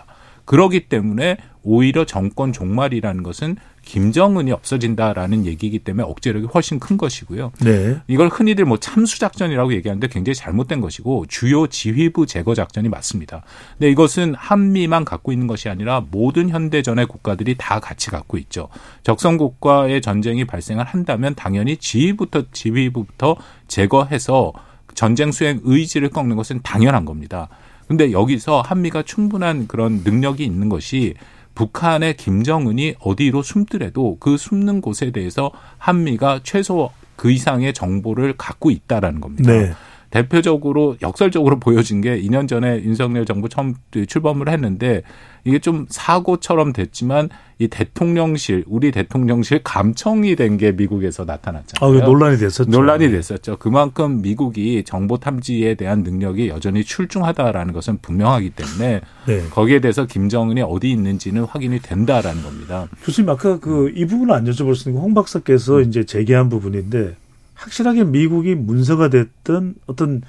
[0.45, 7.53] 그러기 때문에 오히려 정권 종말이라는 것은 김정은이 없어진다라는 얘기이기 때문에 억제력이 훨씬 큰 것이고요.
[7.63, 7.99] 네.
[8.07, 13.43] 이걸 흔히들 뭐 참수 작전이라고 얘기하는데 굉장히 잘못된 것이고 주요 지휘부 제거 작전이 맞습니다.
[13.79, 18.69] 근데 이것은 한미만 갖고 있는 것이 아니라 모든 현대전의 국가들이 다 같이 갖고 있죠.
[19.03, 23.37] 적성국가의 전쟁이 발생을 한다면 당연히 지휘부터 지휘부부터
[23.69, 24.53] 제거해서
[24.95, 27.49] 전쟁 수행 의지를 꺾는 것은 당연한 겁니다.
[27.87, 31.15] 근데 여기서 한미가 충분한 그런 능력이 있는 것이
[31.55, 39.21] 북한의 김정은이 어디로 숨더라도 그 숨는 곳에 대해서 한미가 최소 그 이상의 정보를 갖고 있다라는
[39.21, 39.53] 겁니다.
[39.53, 39.73] 네.
[40.15, 43.75] 대표적으로 역설적으로 보여진 게 2년 전에 윤석열 정부 처음
[44.07, 45.03] 출범을 했는데
[45.45, 52.01] 이게 좀 사고처럼 됐지만 이 대통령실 우리 대통령실 감청이 된 게 미국에서 나타났잖아요.
[52.03, 52.71] 아, 논란이 됐었죠.
[52.71, 53.57] 논란이 됐었죠.
[53.59, 59.43] 그만큼 미국이 정보 탐지에 대한 능력이 여전히 출중하다라는 것은 분명하기 때문에 네.
[59.51, 62.87] 거기에 대해서 김정은이 어디 있는지는 확인이 된다라는 겁니다.
[63.05, 65.83] 교수님 아까 그 이 부분을 안 여쭤볼 수 있는 홍 박사께서 음.
[65.89, 67.17] 이제 제기한 부분인데
[67.55, 70.23] 확실하게 미국이 문서가 됐던 어떤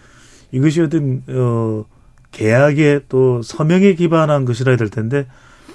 [0.51, 1.86] 이것이 어떤 어
[2.32, 5.28] 계약에 또 서명에 기반한 것이라 될 텐데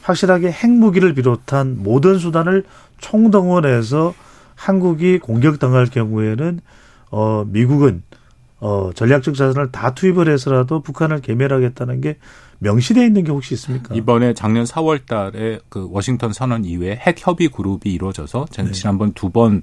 [0.02, 2.64] 확실하게 핵무기를 비롯한 모든 수단을
[2.98, 4.14] 총동원해서
[4.54, 6.60] 한국이 공격당할 경우에는
[7.10, 8.02] 어 미국은
[8.60, 12.18] 어 전략적 자산을 다 투입을 해서라도 북한을 괴멸하겠다는 게
[12.58, 13.94] 명시되어 있는 게 혹시 있습니까?
[13.94, 18.70] 이번에 작년 4월 달에 그 워싱턴 선언 이후에 핵 협의 그룹이 이루어져서 네.
[18.72, 19.62] 지난번 두번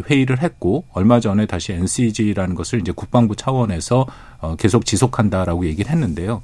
[0.00, 4.06] 회의를 했고 얼마 전에 다시 NCG라는 것을 이제 국방부 차원에서
[4.40, 6.42] 어 계속 지속한다라고 얘기를 했는데요.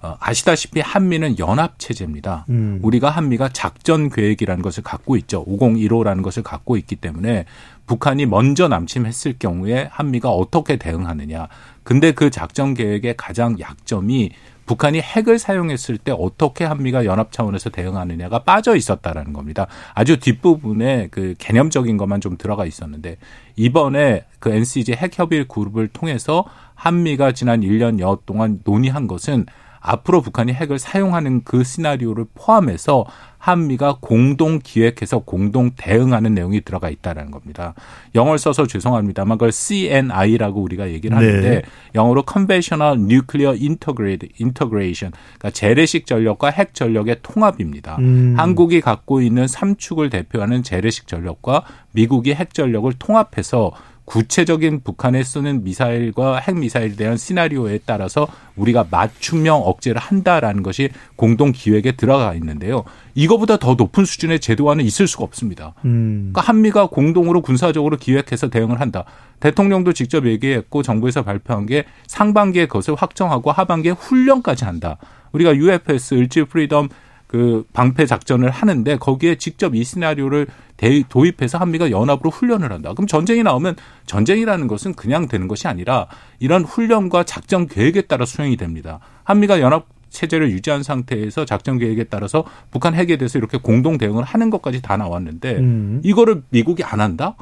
[0.00, 2.46] 어, 아시다시피 한미는 연합 체제입니다.
[2.50, 2.78] 음.
[2.82, 5.44] 우리가 한미가 작전 계획이라는 것을 갖고 있죠.
[5.46, 7.46] 5015라는 것을 갖고 있기 때문에
[7.86, 11.48] 북한이 먼저 남침했을 경우에 한미가 어떻게 대응하느냐.
[11.82, 14.30] 근데 그 작전 계획의 가장 약점이
[14.68, 19.66] 북한이 핵을 사용했을 때 어떻게 한미가 연합 차원에서 대응하느냐가 빠져 있었다라는 겁니다.
[19.94, 23.16] 아주 뒷부분에 그 개념적인 것만 좀 들어가 있었는데
[23.56, 26.44] 이번에 그 NCG 핵 협의 그룹을 통해서
[26.74, 29.46] 한미가 지난 1년여 동안 논의한 것은
[29.80, 33.06] 앞으로 북한이 핵을 사용하는 그 시나리오를 포함해서
[33.38, 37.74] 한미가 공동 기획해서 공동 대응하는 내용이 들어가 있다는 겁니다.
[38.14, 41.62] 영어를 써서 죄송합니다만 그걸 CNI라고 우리가 얘기를 하는데 네.
[41.94, 47.96] 영어로 Conventional Nuclear Integrated Integration, 그러니까 재래식 전력과 핵 전력의 통합입니다.
[48.00, 48.34] 음.
[48.36, 51.62] 한국이 갖고 있는 삼축을 대표하는 재래식 전력과
[51.92, 53.72] 미국이 핵 전력을 통합해서
[54.08, 61.92] 구체적인 북한에 쏘는 미사일과 핵미사일에 대한 시나리오에 따라서 우리가 맞춤형 억제를 한다라는 것이 공동 기획에
[61.92, 62.84] 들어가 있는데요.
[63.14, 65.74] 이거보다 더 높은 수준의 제도화는 있을 수가 없습니다.
[65.84, 66.30] 음.
[66.32, 69.04] 그러니까 한미가 공동으로 군사적으로 기획해서 대응을 한다.
[69.40, 74.96] 대통령도 직접 얘기했고 정부에서 발표한 게 상반기에 그것을 확정하고 하반기에 훈련까지 한다.
[75.32, 76.88] 우리가 UFS 을지 프리덤
[77.28, 80.46] 그 방패 작전을 하는데 거기에 직접 이 시나리오를
[80.78, 82.94] 대, 도입해서 한미가 연합으로 훈련을 한다.
[82.94, 83.76] 그럼 전쟁이 나오면
[84.06, 86.06] 전쟁이라는 것은 그냥 되는 것이 아니라
[86.40, 88.98] 이런 훈련과 작전 계획에 따라 수행이 됩니다.
[89.24, 94.48] 한미가 연합 체제를 유지한 상태에서 작전 계획에 따라서 북한 핵에 대해서 이렇게 공동 대응을 하는
[94.48, 96.00] 것까지 다 나왔는데 음.
[96.02, 97.36] 이거를 미국이 안 한다?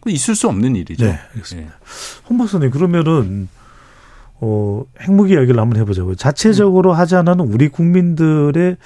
[0.00, 1.06] 그 있을 수 없는 일이죠.
[1.06, 1.72] 네, 알겠습니다.
[2.28, 3.48] 홍 박사님 그러면은
[4.42, 6.14] 어, 핵무기 이야기를 한번 해보자고요.
[6.14, 8.76] 자체적으로 하지 않은 우리 국민들의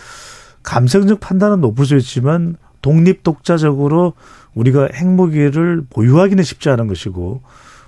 [0.65, 4.15] 감성적 판단은 높을 수 있지만 독립 독자적으로
[4.55, 7.43] 우리가 핵무기를 보유하기는 쉽지 않은 것이고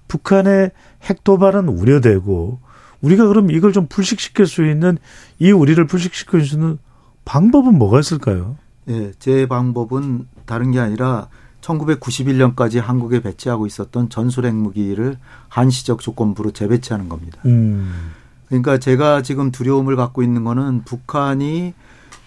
[0.09, 0.71] 북한의
[1.03, 2.61] 핵 도발은 우려되고
[3.01, 4.99] 우리가 그럼 이걸 좀 불식시킬 수 있는
[5.39, 6.79] 이 우리를 불식시킬 수 있는
[7.25, 8.57] 방법은 뭐가 있을까요?
[8.89, 11.29] 예, 제 방법은 다른 게 아니라
[11.61, 15.19] 1991년까지 한국에 배치하고 있었던 전술 핵무기를
[15.49, 17.41] 한시적 조건부로 재배치하는 겁니다.
[17.47, 18.13] 음.
[18.49, 21.75] 그러니까 제가 지금 두려움을 갖고 있는 거는 북한이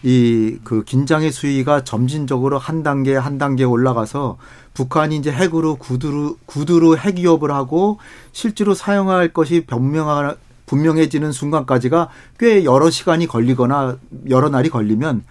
[0.04, 4.38] 이 그 긴장의 수위가 점진적으로 한 단계 한 단계 올라가서
[4.74, 7.98] 북한이 이제 핵으로 구두로 구두로 핵 위협을 하고
[8.32, 10.36] 실제로 사용할 것이 변명하
[10.68, 13.98] 분명해지는 순간까지가 꽤 여러 시간이 걸리거나
[14.30, 15.24] 여러 날이 걸리면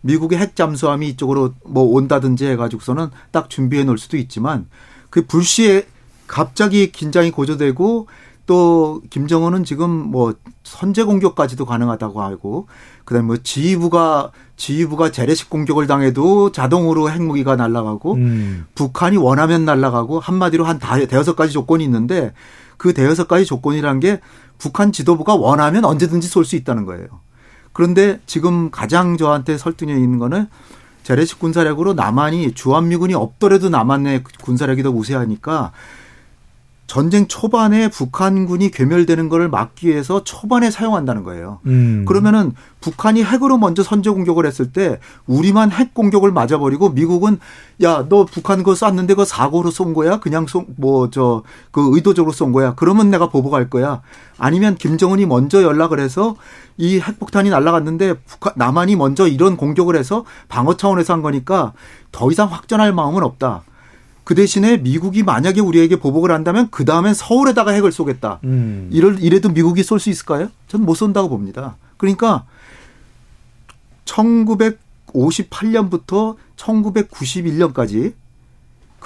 [0.00, 4.66] 미국의 핵 잠수함이 이쪽으로 뭐 온다든지 해가지고서는 딱 준비해 놓을 수도 있지만
[5.10, 5.86] 그 불시에
[6.26, 8.08] 갑자기 긴장이 고조되고
[8.46, 12.68] 또 김정은은 지금 뭐 선제 공격까지도 가능하다고 하고
[13.04, 18.66] 그다음에 뭐 지휘부가 지휘부가 재래식 공격을 당해도 자동으로 핵무기가 날아가고 음.
[18.74, 22.32] 북한이 원하면 날아가고 한마디로 한다 대여섯 가지 조건이 있는데
[22.76, 24.20] 그 대여섯 가지 조건이란 게
[24.58, 27.06] 북한 지도부가 원하면 언제든지 쏠 수 있다는 거예요.
[27.72, 30.46] 그런데 지금 가장 저한테 설득력 있는 거는
[31.02, 35.72] 재래식 군사력으로 남한이 주한미군이 없더라도 남한의 군사력이 더 우세하니까
[36.86, 41.58] 전쟁 초반에 북한군이 괴멸되는 것을 막기 위해서 초반에 사용한다는 거예요.
[41.66, 42.04] 음.
[42.06, 47.38] 그러면은 북한이 핵으로 먼저 선제 공격을 했을 때 우리만 핵 공격을 맞아버리고 미국은
[47.82, 50.20] 야 너 북한 그거 쐈는데 그거 사고로 쏜 거야?
[50.20, 52.74] 그냥 뭐 저 그 의도적으로 쏜 거야?
[52.76, 54.02] 그러면 내가 보복할 거야.
[54.38, 56.36] 아니면 김정은이 먼저 연락을 해서
[56.76, 61.72] 이 핵폭탄이 날아갔는데 북한 남한이 먼저 이런 공격을 해서 방어 차원에서 한 거니까
[62.12, 63.62] 더 이상 확전할 마음은 없다.
[64.26, 68.40] 그 대신에 미국이 만약에 우리에게 보복을 한다면 그 다음엔 서울에다가 핵을 쏘겠다.
[68.42, 68.88] 음.
[68.90, 70.48] 이럴 이래도 미국이 쏠 수 있을까요?
[70.66, 71.76] 저는 못 쏜다고 봅니다.
[71.96, 72.44] 그러니까
[74.04, 78.14] 1958년부터 1991년까지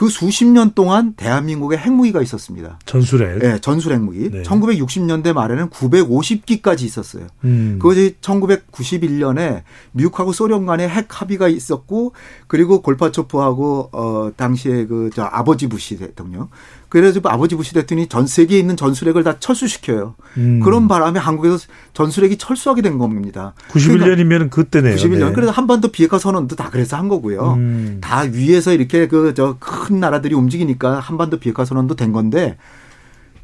[0.00, 2.78] 그 수십 년 동안 대한민국에 핵무기가 있었습니다.
[2.86, 3.38] 전술핵.
[3.38, 4.30] 네, 전술 핵무기.
[4.30, 4.42] 네.
[4.44, 7.26] 1960년대 말에는 950기까지 있었어요.
[7.44, 7.78] 음.
[7.78, 12.14] 그것이 1991년에 미국하고 소련 간에 핵 합의가 있었고
[12.46, 16.48] 그리고 골파초프하고 어 당시에 그 저 아버지 부시 대통령
[16.90, 20.16] 그래서 아버지 부시 대통령이 전 세계에 있는 전술핵을 다 철수시켜요.
[20.36, 20.60] 음.
[20.60, 21.58] 그런 바람에 한국에서
[21.94, 23.54] 전술핵이 철수하게 된 겁니다.
[23.70, 24.96] 91년이면 그때네요.
[24.96, 25.28] 91년.
[25.28, 25.32] 네.
[25.32, 27.54] 그래서 한반도 비핵화 선언도 다 그래서 한 거고요.
[27.54, 27.98] 음.
[28.02, 32.58] 다 위에서 이렇게 그 저 큰 나라들이 움직이니까 한반도 비핵화 선언도 된 건데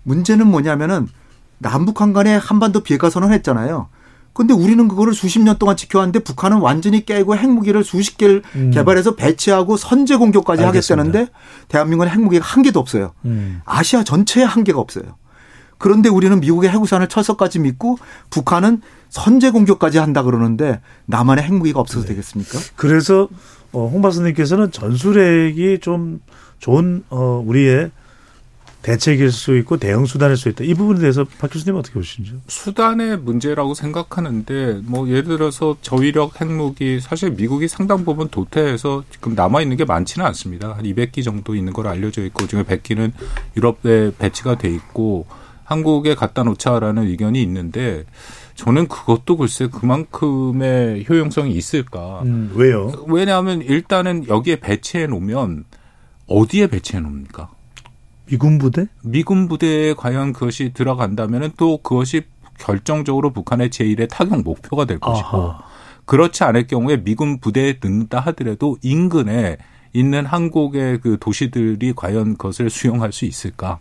[0.03, 1.09] 문제는 뭐냐면은
[1.59, 3.89] 남북한 간에 한반도 비핵화 선언 했잖아요.
[4.37, 8.71] 근데 우리는 그거를 수십 년 동안 지켜왔는데 북한은 완전히 깨고 핵무기를 수십 개를 음.
[8.71, 11.01] 개발해서 배치하고 선제 공격까지 알겠습니다.
[11.01, 11.33] 하겠다는데
[11.69, 13.15] 대한민국은 핵무기가 한 개도 없어요.
[13.25, 13.63] 음.
[13.65, 15.17] 아시아 전체에 한 개가 없어요.
[15.79, 17.97] 그런데 우리는 미국의 핵우산을 철석까지 믿고
[18.29, 22.09] 북한은 선제 공격까지 한다 그러는데 남한의 핵무기가 없어서 네.
[22.09, 22.59] 되겠습니까?
[22.77, 23.29] 그래서
[23.73, 26.21] 어, 홍 박사님께서는 전술핵이 좀
[26.59, 27.91] 좋은 어, 우리의
[28.87, 30.63] 대책일 수 있고 대응 수단일 수 있다.
[30.63, 32.37] 이 부분에 대해서 박 교수님 어떻게 보시죠?
[32.47, 39.63] 수단의 문제라고 생각하는데 뭐 예를 들어서 저위력 핵무기 사실 미국이 상당 부분 도태해서 지금 남아
[39.63, 40.75] 있는 게 많지는 않습니다.
[40.77, 43.11] 한 200기 정도 있는 걸로 알려져 있고 그중에 100기는
[43.57, 45.27] 유럽에 배치가 돼 있고
[45.65, 48.05] 한국에 갖다 놓자라는 의견이 있는데
[48.55, 52.23] 저는 그것도 글쎄 그만큼의 효용성이 있을까?
[52.23, 52.93] 음, 왜요?
[53.09, 55.65] 왜냐하면 일단은 여기에 배치해 놓으면
[56.29, 57.56] 어디에 배치해 놓습니까?
[58.27, 58.87] 미군 부대?
[59.03, 62.23] 미군 부대에 과연 그것이 들어간다면은 또 그것이
[62.59, 65.59] 결정적으로 북한의 제1의 타격 목표가 될 것이고 아하.
[66.05, 69.59] 그렇지 않을 경우에 미군 부대에 넣는다 하더라도 인근에
[69.93, 73.79] 있는 한국의 그 도시들이 과연 그것을 수용할 수 있을까?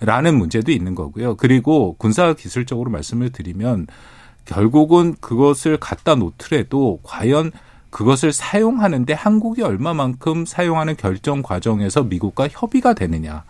[0.00, 1.36] 라는 문제도 있는 거고요.
[1.36, 3.86] 그리고 군사 기술적으로 말씀을 드리면
[4.44, 7.52] 결국은 그것을 갖다 놓더라도 과연
[7.90, 13.44] 그것을 사용하는데 한국이 얼마만큼 사용하는 결정 과정에서 미국과 협의가 되느냐.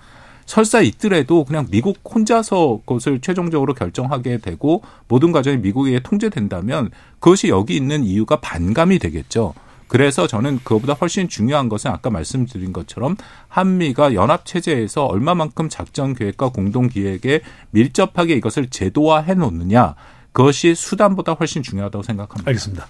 [0.47, 6.91] 설사 있더라도 그냥 미국 혼자서 그것을 최종적으로 결정하게 되고 모든 과정이 미국에 통제된다면
[7.21, 9.55] 그것이 여기 있는 이유가 반감이 되겠죠.
[9.87, 13.17] 그래서 저는 그것보다 훨씬 중요한 것은 아까 말씀드린 것처럼
[13.49, 19.95] 한미가 연합 체제에서 얼마만큼 작전 계획과 공동 기획에 밀접하게 이것을 제도화해 놓느냐
[20.33, 22.49] 그것이 수단보다 훨씬 중요하다고 생각합니다.
[22.49, 22.87] 알겠습니다.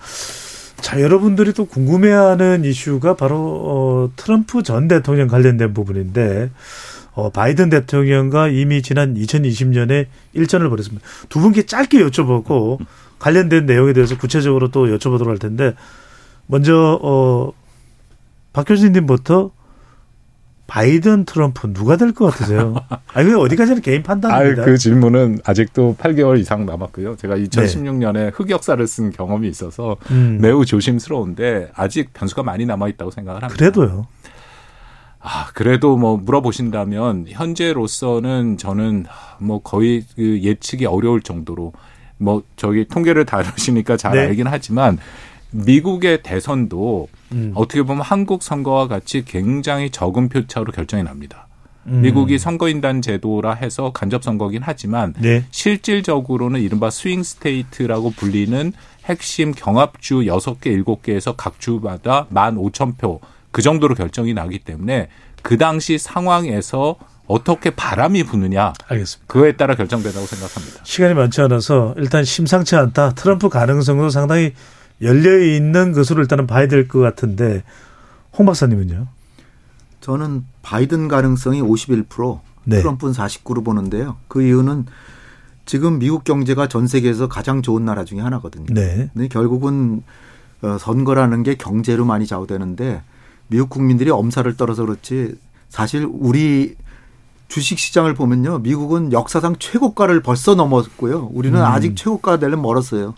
[0.80, 6.50] 자, 여러분들이 또 궁금해하는 이슈가 바로 어, 트럼프 전 대통령 관련된 부분인데
[7.14, 11.06] 어, 바이든 대통령과 이미 지난 2020년에 일전을 벌였습니다.
[11.28, 12.78] 두 분께 짧게 여쭤보고
[13.18, 15.74] 관련된 내용에 대해서 구체적으로 또 여쭤보도록 할 텐데
[16.46, 17.52] 먼저 어,
[18.52, 19.50] 박 교수님부터
[20.66, 22.74] 바이든 트럼프 누가 될 것 같으세요?
[23.12, 24.62] 아니 그 어디까지는 개인 판단입니다.
[24.62, 27.16] 아, 그 질문은 아직도 8개월 이상 남았고요.
[27.16, 30.38] 제가 2016년에 흑역사를 쓴 경험이 있어서 음.
[30.40, 33.58] 매우 조심스러운데 아직 변수가 많이 남아 있다고 생각을 합니다.
[33.58, 34.06] 그래도요.
[35.26, 39.06] 아, 그래도 뭐 물어보신다면 현재로서는 저는
[39.38, 41.72] 뭐 거의 그 예측이 어려울 정도로
[42.18, 44.26] 뭐 저기 통계를 다루시니까 잘 네.
[44.26, 44.98] 알긴 하지만
[45.50, 47.52] 미국의 대선도 음.
[47.54, 51.48] 어떻게 보면 한국 선거와 같이 굉장히 적은 표차로 결정이 납니다.
[51.86, 52.02] 음.
[52.02, 55.44] 미국이 선거인단 제도라 해서 간접 선거긴 하지만 네.
[55.50, 58.74] 실질적으로는 이른바 swing state라고 불리는
[59.06, 63.20] 핵심 경합주 6개, 7개에서 각 주마다 15,000표
[63.54, 65.08] 그 정도로 결정이 나기 때문에
[65.44, 66.96] 그 당시 상황에서
[67.28, 69.32] 어떻게 바람이 부느냐 알겠습니다.
[69.32, 70.80] 그거에 따라 결정된다고 생각합니다.
[70.82, 73.12] 시간이 많지 않아서 일단 심상치 않다.
[73.14, 74.54] 트럼프 가능성도 상당히
[75.02, 77.62] 열려 있는 것으로 일단은 봐야 될 것 같은데
[78.36, 79.06] 홍 박사님은요?
[80.00, 82.78] 저는 바이든 가능성이 51%, 네.
[82.80, 84.16] 트럼프는 49로 보는데요.
[84.26, 84.86] 그 이유는
[85.64, 88.66] 지금 미국 경제가 전 세계에서 가장 좋은 나라 중에 하나거든요.
[88.70, 89.10] 네.
[89.14, 90.02] 근데 결국은
[90.60, 93.02] 어, 선거라는 게 경제로 많이 좌우되는데
[93.48, 95.34] 미국 국민들이 엄살을 떨어서 그렇지
[95.68, 96.76] 사실 우리
[97.48, 98.58] 주식 시장을 보면요.
[98.58, 101.30] 미국은 역사상 최고가를 벌써 넘었고요.
[101.32, 101.64] 우리는 음.
[101.64, 103.14] 아직 최고가 되려면 멀었어요.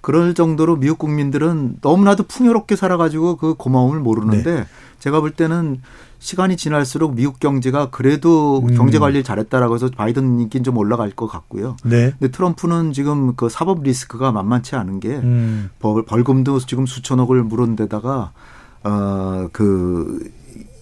[0.00, 4.66] 그럴 정도로 미국 국민들은 너무나도 풍요롭게 살아가지고 그 고마움을 모르는데 네.
[5.00, 5.80] 제가 볼 때는
[6.20, 8.76] 시간이 지날수록 미국 경제가 그래도 음.
[8.76, 11.76] 경제 관리를 잘했다라고 해서 바이든 인기는 좀 올라갈 것 같고요.
[11.84, 12.12] 네.
[12.18, 15.70] 근데 트럼프는 지금 그 사법 리스크가 만만치 않은 게 음.
[15.80, 18.32] 벌, 벌금도 지금 수천억을 물은 데다가
[18.86, 20.36] 어 그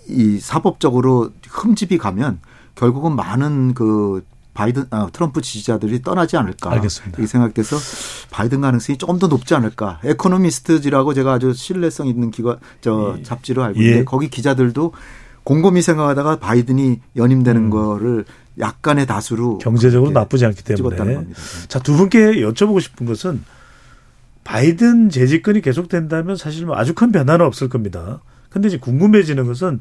[0.06, 2.40] 이 사법적으로 흠집이 가면
[2.74, 7.22] 결국은 많은 그 바이든 아, 트럼프 지지자들이 떠나지 않을까 알겠습니다.
[7.22, 7.76] 이 생각돼서
[8.30, 13.80] 바이든 가능성이 조금 더 높지 않을까 에코노미스트지라고 제가 아주 신뢰성 있는 기관 저 잡지로 알고
[13.80, 14.04] 있는데 예.
[14.04, 14.92] 거기 기자들도
[15.42, 18.24] 곰곰이 생각하다가 바이든이 연임되는 거를
[18.58, 19.58] 약간의 다수로 음.
[19.58, 20.96] 경제적으로 나쁘지 않기 때문에.
[20.96, 21.20] 겁니다.
[21.20, 21.34] 네.
[21.68, 23.42] 자, 두 분께 여쭤보고 싶은 것은
[24.44, 28.20] 바이든 재집권이 계속된다면 사실 뭐 아주 큰 변화는 없을 겁니다.
[28.50, 29.80] 근데 이제 궁금해지는 것은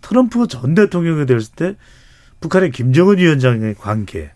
[0.00, 1.76] 트럼프 전 대통령이 됐을 때
[2.40, 4.30] 북한의 김정은 위원장의 관계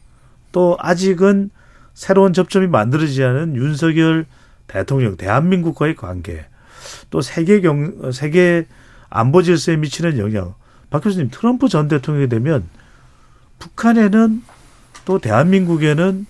[0.50, 1.50] 또 아직은
[1.92, 4.26] 새로운 접점이 만들어지지 않은 윤석열
[4.66, 6.46] 대통령 대한민국과의 관계
[7.10, 8.66] 또 세계 경 세계
[9.10, 10.54] 안보 질서에 미치는 영향
[10.90, 12.68] 박 교수님 트럼프 전 대통령이 되면
[13.58, 14.42] 북한에는
[15.04, 16.26] 또 대한민국에는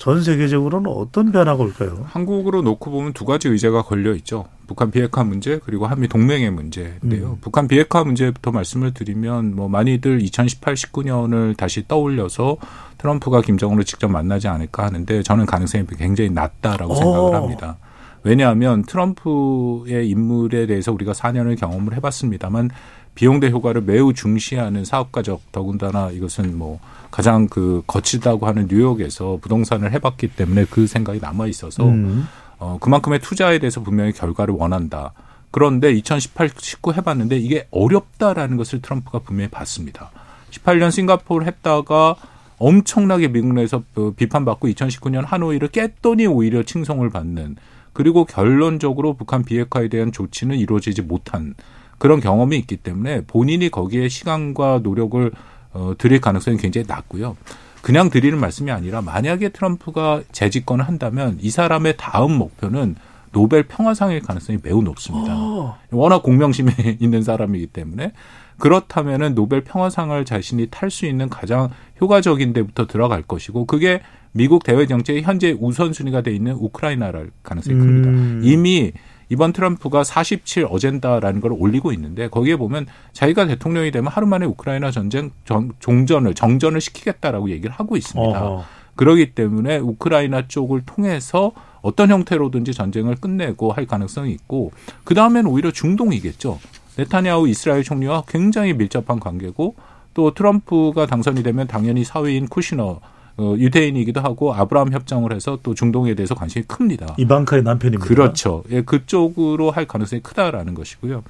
[0.00, 2.06] 전 세계적으로는 어떤 변화가 올까요?
[2.06, 4.46] 한국으로 놓고 보면 두 가지 의제가 걸려 있죠.
[4.66, 7.32] 북한 비핵화 문제 그리고 한미 동맹의 문제인데요.
[7.32, 7.36] 음.
[7.42, 12.56] 북한 비핵화 문제부터 말씀을 드리면 뭐 많이들 2018, 19년을 다시 떠올려서
[12.96, 16.96] 트럼프가 김정은을 직접 만나지 않을까 하는데 저는 가능성이 굉장히 낮다라고 오.
[16.96, 17.76] 생각을 합니다.
[18.22, 22.70] 왜냐하면 트럼프의 인물에 대해서 우리가 4년을 경험을 해봤습니다만
[23.14, 26.80] 비용 대 효과를 매우 중시하는 사업가적 더군다나 이것은 뭐
[27.10, 32.26] 가장 그 거치다고 하는 뉴욕에서 부동산을 해봤기 때문에 그 생각이 남아 있어서 음.
[32.58, 35.12] 어, 그만큼의 투자에 대해서 분명히 결과를 원한다.
[35.50, 40.10] 그런데 2018, 19 해봤는데 이게 어렵다라는 것을 트럼프가 분명히 봤습니다.
[40.50, 42.16] 18년 싱가포르 했다가
[42.58, 47.56] 엄청나게 미국 내에서 어, 비판받고 2019년 하노이를 깼더니 오히려 칭송을 받는
[47.92, 51.54] 그리고 결론적으로 북한 비핵화에 대한 조치는 이루어지지 못한
[51.98, 55.30] 그런 경험이 있기 때문에 본인이 거기에 시간과 노력을
[55.72, 57.36] 어, 드릴 가능성이 굉장히 낮고요.
[57.82, 62.96] 그냥 드리는 말씀이 아니라 만약에 트럼프가 재집권을 한다면 이 사람의 다음 목표는
[63.32, 65.34] 노벨 평화상일 가능성이 매우 높습니다.
[65.36, 65.78] 어.
[65.90, 68.12] 워낙 공명심에 있는 사람이기 때문에
[68.58, 74.02] 그렇다면은 노벨 평화상을 자신이 탈 수 있는 가장 효과적인 데부터 들어갈 것이고 그게
[74.32, 78.02] 미국 대외 정책의 현재 우선순위가 돼 있는 우크라이나랄 가능성이 음.
[78.02, 78.48] 큽니다.
[78.48, 78.92] 이미
[79.30, 84.90] 이번 트럼프가 47 어젠다라는 걸 올리고 있는데 거기에 보면 자기가 대통령이 되면 하루 만에 우크라이나
[84.90, 88.44] 전쟁 정, 종전을 정전을 시키겠다라고 얘기를 하고 있습니다.
[88.44, 88.64] 어허.
[88.96, 94.72] 그러기 때문에 우크라이나 쪽을 통해서 어떤 형태로든지 전쟁을 끝내고 할 가능성이 있고
[95.04, 96.58] 그 다음에는 오히려 중동이겠죠.
[96.96, 99.76] 네타냐후 이스라엘 총리와 굉장히 밀접한 관계고
[100.12, 103.00] 또 트럼프가 당선이 되면 당연히 사회인 쿠시너
[103.40, 107.14] 어, 유대인이기도 하고 아브라함 협정을 해서 또 중동에 대해서 관심이 큽니다.
[107.18, 108.06] 이방카의 남편입니다.
[108.06, 108.62] 그렇죠.
[108.70, 111.22] 예, 그쪽으로 할 가능성이 크다라는 것이고요.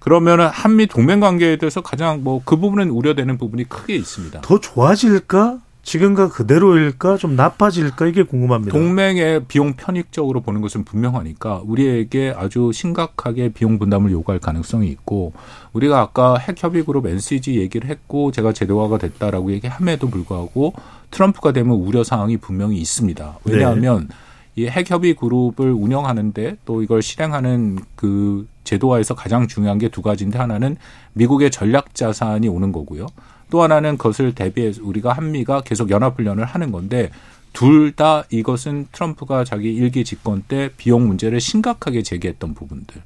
[0.00, 4.40] 그러면은 한미 동맹 관계에 대해서 가장 뭐 그 부분은 우려되는 부분이 크게 있습니다.
[4.40, 5.58] 더 좋아질까?
[5.86, 7.16] 지금과 그대로일까?
[7.16, 8.06] 좀 나빠질까?
[8.08, 8.76] 이게 궁금합니다.
[8.76, 15.32] 동맹의 비용 편익적으로 보는 것은 분명하니까 우리에게 아주 심각하게 비용 분담을 요구할 가능성이 있고
[15.72, 20.72] 우리가 아까 핵 협의 그룹 NCG 얘기를 했고 제가 제도화가 됐다라고 얘기함에도 불구하고
[21.12, 23.38] 트럼프가 되면 우려 사항이 분명히 있습니다.
[23.44, 24.08] 왜냐하면
[24.56, 30.76] 이핵 협의 그룹을 운영하는데 또 이걸 실행하는 그 제도화에서 가장 중요한 게 두 가지인데 하나는
[31.12, 33.06] 미국의 전략 자산이 오는 거고요.
[33.50, 37.10] 또 하나는 그것을 대비해서 우리가 한미가 계속 연합훈련을 하는 건데
[37.52, 43.00] 둘 다 이것은 트럼프가 자기 일기 집권 때 비용 문제를 심각하게 제기했던 부분들.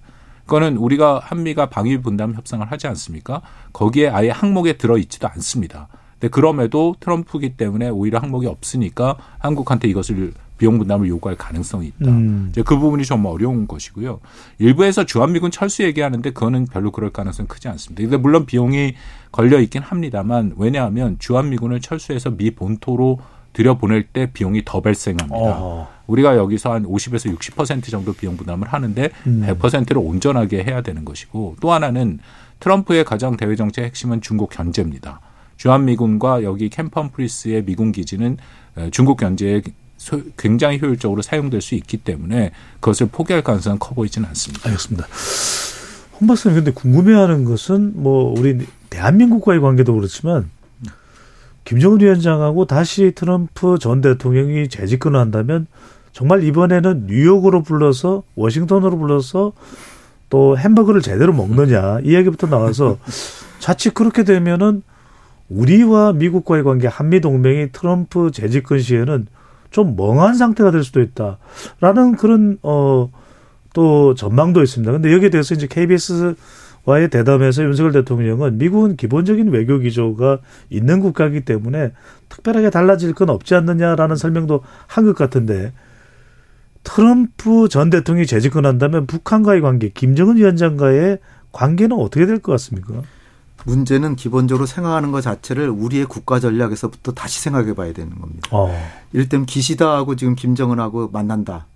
[0.44, 3.42] 그거는 우리가 한미가 방위 분담 협상을 하지 않습니까?
[3.72, 5.86] 거기에 아예 항목에 들어 있지도 않습니다.
[6.20, 12.10] 근데 그럼에도 트럼프기 때문에 오히려 항목이 없으니까 한국한테 이것을 비용 분담을 요구할 가능성이 있다.
[12.10, 12.48] 음.
[12.50, 14.20] 이제 그 부분이 좀 어려운 것이고요.
[14.58, 18.02] 일부에서 주한미군 철수 얘기하는데 그거는 별로 그럴 가능성은 크지 않습니다.
[18.02, 18.94] 근데 물론 비용이
[19.32, 23.20] 걸려 있긴 합니다만 왜냐하면 주한미군을 철수해서 미 본토로
[23.54, 25.34] 들여보낼 때 비용이 더 발생합니다.
[25.34, 25.88] 어허.
[26.06, 29.46] 우리가 여기서 한 50에서 60% 정도 비용 부담을 하는데 음.
[29.46, 32.18] 100%를 온전하게 해야 되는 것이고 또 하나는
[32.60, 35.20] 트럼프의 가장 대외 정책 핵심은 중국 견제입니다.
[35.64, 38.38] 주한미군과 여기 캠퍼프리스의 미군 기지는
[38.78, 39.60] 에, 중국 견제에
[39.98, 44.66] 소- 굉장히 효율적으로 사용될 수 있기 때문에 그것을 포기할 가능성은 커 보이지는 않습니다.
[44.70, 45.06] 알겠습니다.
[46.18, 50.48] 홍 박사님 근데 궁금해하는 것은 뭐 우리 대한민국과의 관계도 그렇지만
[51.66, 55.66] 김정은 위원장하고 다시 트럼프 전 대통령이 재집권을 한다면
[56.12, 59.52] 정말 이번에는 뉴욕으로 불러서 워싱턴으로 불러서
[60.30, 62.96] 또 햄버거를 제대로 먹느냐 이 얘기부터 나와서
[63.60, 64.82] 자칫 그렇게 되면은
[65.50, 69.26] 우리와 미국과의 관계 한미 동맹이 트럼프 재집권 시에는
[69.70, 73.08] 좀 멍한 상태가 될 수도 있다라는 그런 어
[73.72, 74.90] 또 전망도 있습니다.
[74.90, 80.38] 근데 여기에 대해서 이제 KBS와의 대담에서 윤석열 대통령은 미국은 기본적인 외교 기조가
[80.70, 81.92] 있는 국가이기 때문에
[82.28, 85.72] 특별하게 달라질 건 없지 않느냐라는 설명도 한 것 같은데
[86.82, 91.18] 트럼프 전 대통령이 재집권한다면 북한과의 관계, 김정은 위원장과의
[91.52, 93.02] 관계는 어떻게 될 것 같습니까?
[93.66, 98.48] 문제는 기본적으로 생각하는 것 자체를 우리의 국가 전략에서부터 다시 생각해 봐야 되는 겁니다.
[98.52, 98.70] 어.
[99.12, 101.66] 일단 기시다하고 지금 김정은하고 만난다.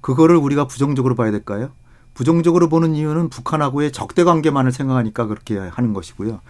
[0.00, 1.70] 그거를 우리가 부정적으로 봐야 될까요?
[2.14, 6.40] 부정적으로 보는 이유는 북한하고의 적대 관계만을 생각하니까 그렇게 하는 것이고요.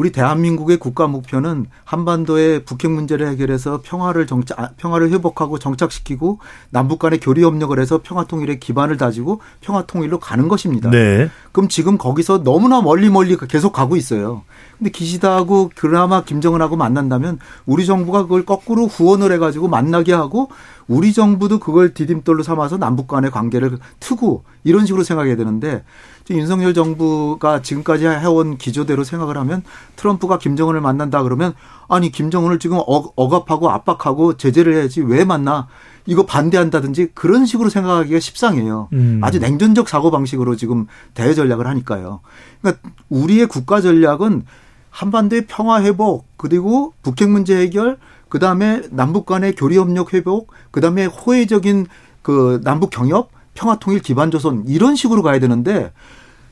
[0.00, 6.38] 우리 대한민국의 국가 목표는 한반도의 북핵 문제를 해결해서 평화를 정착, 아, 평화를 회복하고 정착시키고
[6.70, 10.88] 남북 간의 교류 협력을 해서 평화 통일의 기반을 다지고 평화 통일로 가는 것입니다.
[10.88, 11.28] 네.
[11.52, 14.40] 그럼 지금 거기서 너무나 멀리 멀리 계속 가고 있어요.
[14.78, 20.48] 근데 기시다하고 그나마 김정은하고 만난다면 우리 정부가 그걸 거꾸로 후원을 해가지고 만나게 하고
[20.88, 25.84] 우리 정부도 그걸 디딤돌로 삼아서 남북 간의 관계를 트고 이런 식으로 생각해야 되는데
[26.30, 29.62] 윤석열 정부가 지금까지 해온 기조대로 생각을 하면
[29.96, 31.54] 트럼프가 김정은을 만난다 그러면
[31.88, 35.66] 아니 김정은을 지금 억- 억압하고 압박하고 제재를 해야지 왜 만나
[36.06, 38.88] 이거 반대한다든지 그런 식으로 생각하기가 십상해요.
[38.92, 39.20] 음.
[39.22, 42.20] 아주 냉전적 사고 방식으로 지금 대외 전략을 하니까요.
[42.62, 44.44] 그러니까 우리의 국가 전략은
[44.90, 51.86] 한반도의 평화 회복 그리고 북핵 문제 해결 그다음에 남북 간의 교류 협력 회복 그다음에 호혜적인
[52.22, 55.92] 그 남북 경협 평화 통일 기반 조선 이런 식으로 가야 되는데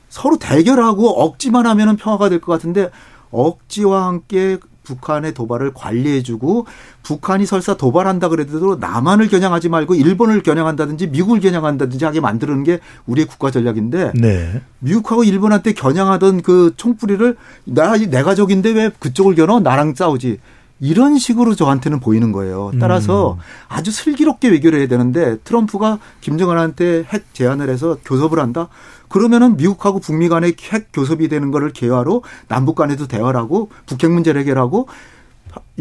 [0.09, 2.89] 서로 대결하고 억지만 하면은 평화가 될 것 같은데
[3.31, 6.65] 억지와 함께 북한의 도발을 관리해주고
[7.03, 13.27] 북한이 설사 도발한다 그래도 남한을 겨냥하지 말고 일본을 겨냥한다든지 미국을 겨냥한다든지 하게 만드는 게 우리의
[13.27, 14.61] 국가 전략인데 네.
[14.79, 20.39] 미국하고 일본한테 겨냥하던 그 총뿌리를 나 내 가족인데 왜 그쪽을 겨눠 나랑 싸우지
[20.79, 22.71] 이런 식으로 저한테는 보이는 거예요.
[22.79, 28.69] 따라서 아주 슬기롭게 외교를 해야 되는데 트럼프가 김정은한테 핵 제안을 해서 교섭을 한다.
[29.09, 34.41] 그러면은 미국하고 북미 간의 핵 교섭이 되는 거를 개화로 남북 간에도 대화를 하고 북핵 문제를
[34.41, 34.87] 해결하고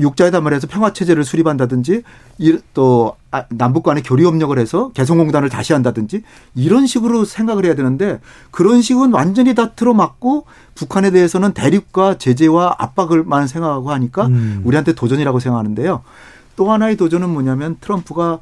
[0.01, 2.03] 육자회담을 해서 평화 체제를 수립한다든지
[2.39, 6.23] 이- 또 아, 남북 간의 교류 협력을 해서 개성공단을 다시 한다든지
[6.55, 8.21] 이런 식으로 생각을 해야 되는데
[8.51, 14.63] 그런 식은 완전히 다 틀어막고 북한에 대해서는 대립과 제재와 압박을만 생각하고 하니까 음.
[14.65, 16.03] 우리한테 도전이라고 생각하는데요.
[16.57, 18.39] 또 하나의 도전은 뭐냐면 트럼프가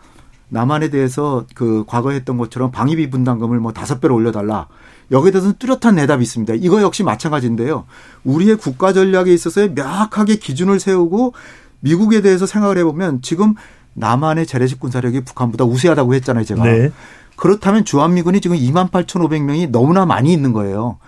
[0.49, 4.69] 남한에 대해서 그 과거에 했던 것처럼 방위비 분담금을 뭐 다섯 배로 올려달라.
[5.11, 6.55] 여기에 대해서는 뚜렷한 대답이 있습니다.
[6.55, 7.85] 이거 역시 마찬가지인데요.
[8.25, 11.35] 우리의 국가 전략에 있어서 명확하게 기준을 세우고
[11.81, 13.55] 미국에 대해서 생각을 해보면 지금
[13.95, 16.65] 남한의 재래식 군사력이 북한보다 우세하다고 했잖아요, 제가.
[16.65, 16.91] 네.
[17.37, 20.99] 그렇다면 주한미군이 지금 28,500명이 너무나 많이 있는 거예요.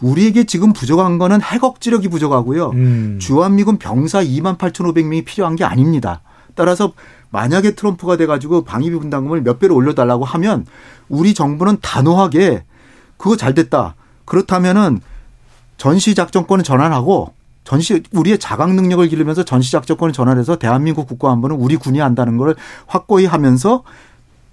[0.00, 2.70] 우리에게 지금 부족한 거는 핵억지력이 부족하고요.
[2.70, 3.18] 음.
[3.20, 6.20] 주한미군 병사 28,500명이 필요한 게 아닙니다.
[6.54, 6.92] 따라서
[7.36, 10.64] 만약에 트럼프가 돼가지고 방위비 분담금을 몇 배로 올려달라고 하면
[11.10, 12.64] 우리 정부는 단호하게
[13.18, 13.94] 그거 잘 됐다.
[14.24, 15.00] 그렇다면은
[15.76, 21.98] 전시 작전권을 전환하고 전시 우리의 자각 능력을 기르면서 전시 작전권을 전환해서 대한민국 국가안보는 우리 군이
[21.98, 22.54] 한다는 걸
[22.86, 23.82] 확고히 하면서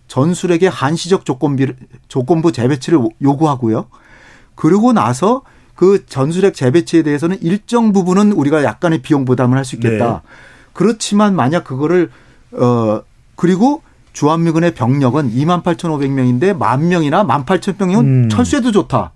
[0.09, 1.67] 전술에게 한시적 조건비
[2.09, 3.85] 조건부 재배치를 요구하고요.
[4.55, 10.21] 그러고 나서 그 전술핵 재배치에 대해서는 일정 부분은 우리가 약간의 비용 부담을 할 수 있겠다.
[10.25, 10.29] 네.
[10.73, 12.09] 그렇지만 만약 그거를
[12.55, 13.01] 어
[13.35, 13.81] 그리고
[14.13, 18.29] 주한미군의 병력은 28,500명인데 만 명이나 18,000명이면 음.
[18.29, 19.11] 철수해도 좋다.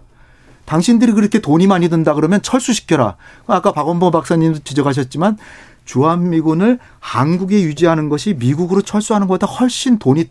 [0.66, 3.16] 당신들이 그렇게 돈이 많이 든다 그러면 철수시켜라.
[3.46, 5.38] 아까 박원보 박사님도 지적하셨지만
[5.86, 10.26] 주한미군을 한국에 유지하는 것이 미국으로 철수하는 것보다 훨씬 돈이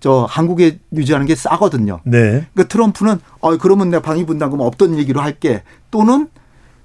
[0.00, 2.00] 저 한국에 유지하는 게 싸거든요.
[2.04, 2.46] 네.
[2.52, 5.62] 그러니까 트럼프는 어 그러면 내가 방위 분담금 없던 얘기로 할게.
[5.90, 6.28] 또는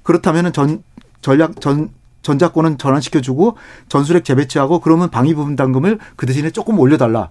[0.03, 0.83] 그렇다면은 전
[1.21, 1.89] 전략 전
[2.23, 3.57] 전자권은 전환시켜주고
[3.89, 7.29] 전술핵 재배치하고 그러면 방위 분담금을 그 대신에 조금 올려달라.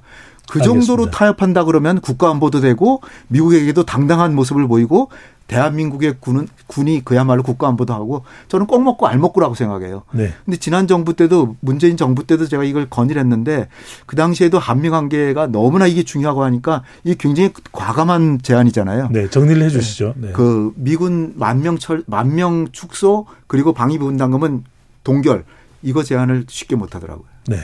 [0.49, 1.19] 그 정도로 알겠습니다.
[1.19, 5.09] 타협한다 그러면 국가안보도 되고 미국에게도 당당한 모습을 보이고
[5.47, 10.03] 대한민국의 군은 군이 그야말로 국가안보도 하고 저는 꼭 먹고 알 먹고라고 생각해요.
[10.13, 10.33] 네.
[10.45, 13.69] 근데 지난 정부 때도 문재인 정부 때도 제가 이걸 건의했는데
[14.07, 19.09] 그 당시에도 한미 관계가 너무나 이게 중요하고 하니까 이게 굉장히 과감한 제안이잖아요.
[19.11, 20.15] 네, 정리를 해 주시죠.
[20.17, 20.33] 네.
[20.33, 24.65] 그 미군 만명 철 만명 축소 그리고 방위 분담금은
[25.05, 25.45] 동결
[25.83, 27.27] 이거 제안을 쉽게 못 하더라고요.
[27.49, 27.57] 네.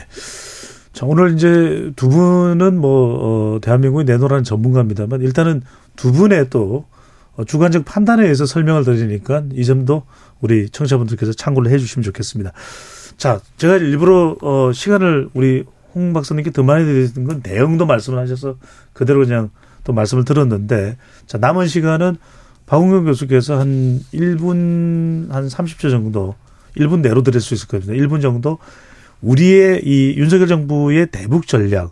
[0.91, 5.61] 자, 오늘 이제 두 분은 뭐, 어, 대한민국이 내놓으라는 전문가입니다만 일단은
[5.95, 6.85] 두 분의 또
[7.35, 10.03] 어, 주관적 판단에 의해서 설명을 드리니까 이 점도
[10.41, 12.51] 우리 청취자분들께서 참고를 해 주시면 좋겠습니다.
[13.17, 15.63] 자, 제가 일부러 어, 시간을 우리
[15.95, 18.57] 홍 박사님께 더 많이 드리는 건 내용도 말씀을 하셔서
[18.93, 19.51] 그대로 그냥
[19.83, 22.17] 또 말씀을 들었는데 자, 남은 시간은
[22.65, 26.35] 박웅경 교수께서 한 1분 한 30초 정도
[26.77, 27.97] 1분 내로 드릴 수 있을 거거든요.
[27.97, 28.57] 1분 정도
[29.21, 31.91] 우리의 이 윤석열 정부의 대북 전략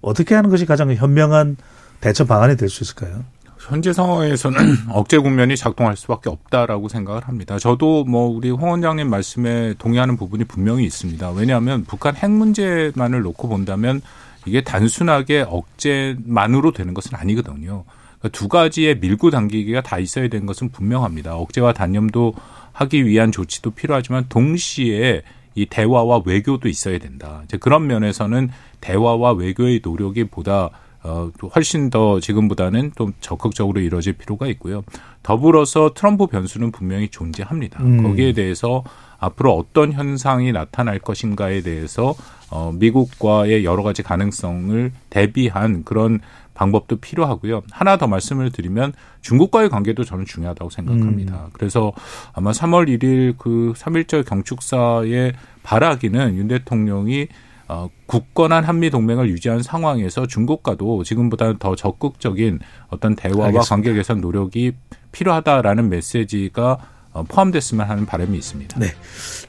[0.00, 1.56] 어떻게 하는 것이 가장 현명한
[2.00, 3.24] 대처 방안이 될 수 있을까요?
[3.58, 4.58] 현재 상황에서는
[4.92, 7.58] 억제 국면이 작동할 수밖에 없다라고 생각을 합니다.
[7.58, 11.30] 저도 뭐 우리 홍 원장님 말씀에 동의하는 부분이 분명히 있습니다.
[11.30, 14.02] 왜냐하면 북한 핵 문제만을 놓고 본다면
[14.44, 17.84] 이게 단순하게 억제만으로 되는 것은 아니거든요.
[18.18, 21.36] 그러니까 두 가지의 밀고 당기기가 다 있어야 되는 것은 분명합니다.
[21.36, 22.34] 억제와 단념도
[22.74, 25.22] 하기 위한 조치도 필요하지만 동시에
[25.54, 27.42] 이 대화와 외교도 있어야 된다.
[27.44, 28.50] 이제 그런 면에서는
[28.80, 30.70] 대화와 외교의 노력이 보다
[31.04, 34.82] 어, 훨씬 더 지금보다는 좀 적극적으로 이루어질 필요가 있고요.
[35.22, 37.82] 더불어서 트럼프 변수는 분명히 존재합니다.
[37.82, 38.02] 음.
[38.02, 38.82] 거기에 대해서
[39.18, 42.14] 앞으로 어떤 현상이 나타날 것인가에 대해서
[42.50, 46.20] 어, 미국과의 여러 가지 가능성을 대비한 그런
[46.54, 47.62] 방법도 필요하고요.
[47.70, 51.48] 하나 더 말씀을 드리면 중국과의 관계도 저는 중요하다고 생각합니다.
[51.52, 51.92] 그래서
[52.32, 57.28] 아마 3월 1일 그 3.1절 경축사의 바라기는 윤 대통령이
[57.66, 63.68] 어, 굳건한 한미 동맹을 유지한 상황에서 중국과도 지금보다는 더 적극적인 어떤 대화와 알겠습니다.
[63.68, 64.72] 관계 개선 노력이
[65.12, 66.78] 필요하다라는 메시지가
[67.12, 68.78] 어, 포함됐으면 하는 바람이 있습니다.
[68.78, 68.88] 네.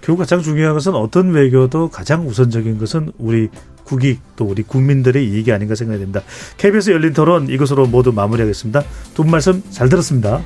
[0.01, 3.49] 결국 가장 중요한 것은 어떤 외교도 가장 우선적인 것은 우리
[3.85, 6.21] 국익 또 우리 국민들의 이익이 아닌가 생각이 됩니다.
[6.57, 8.81] KBS 열린 토론 이것으로 모두 마무리하겠습니다.
[9.13, 10.41] 두 분 말씀 잘 들었습니다.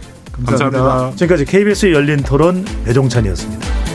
[0.45, 1.11] 감사합니다.
[1.15, 3.88] 지금까지 KBS 열린 토론 배종찬이었습니다.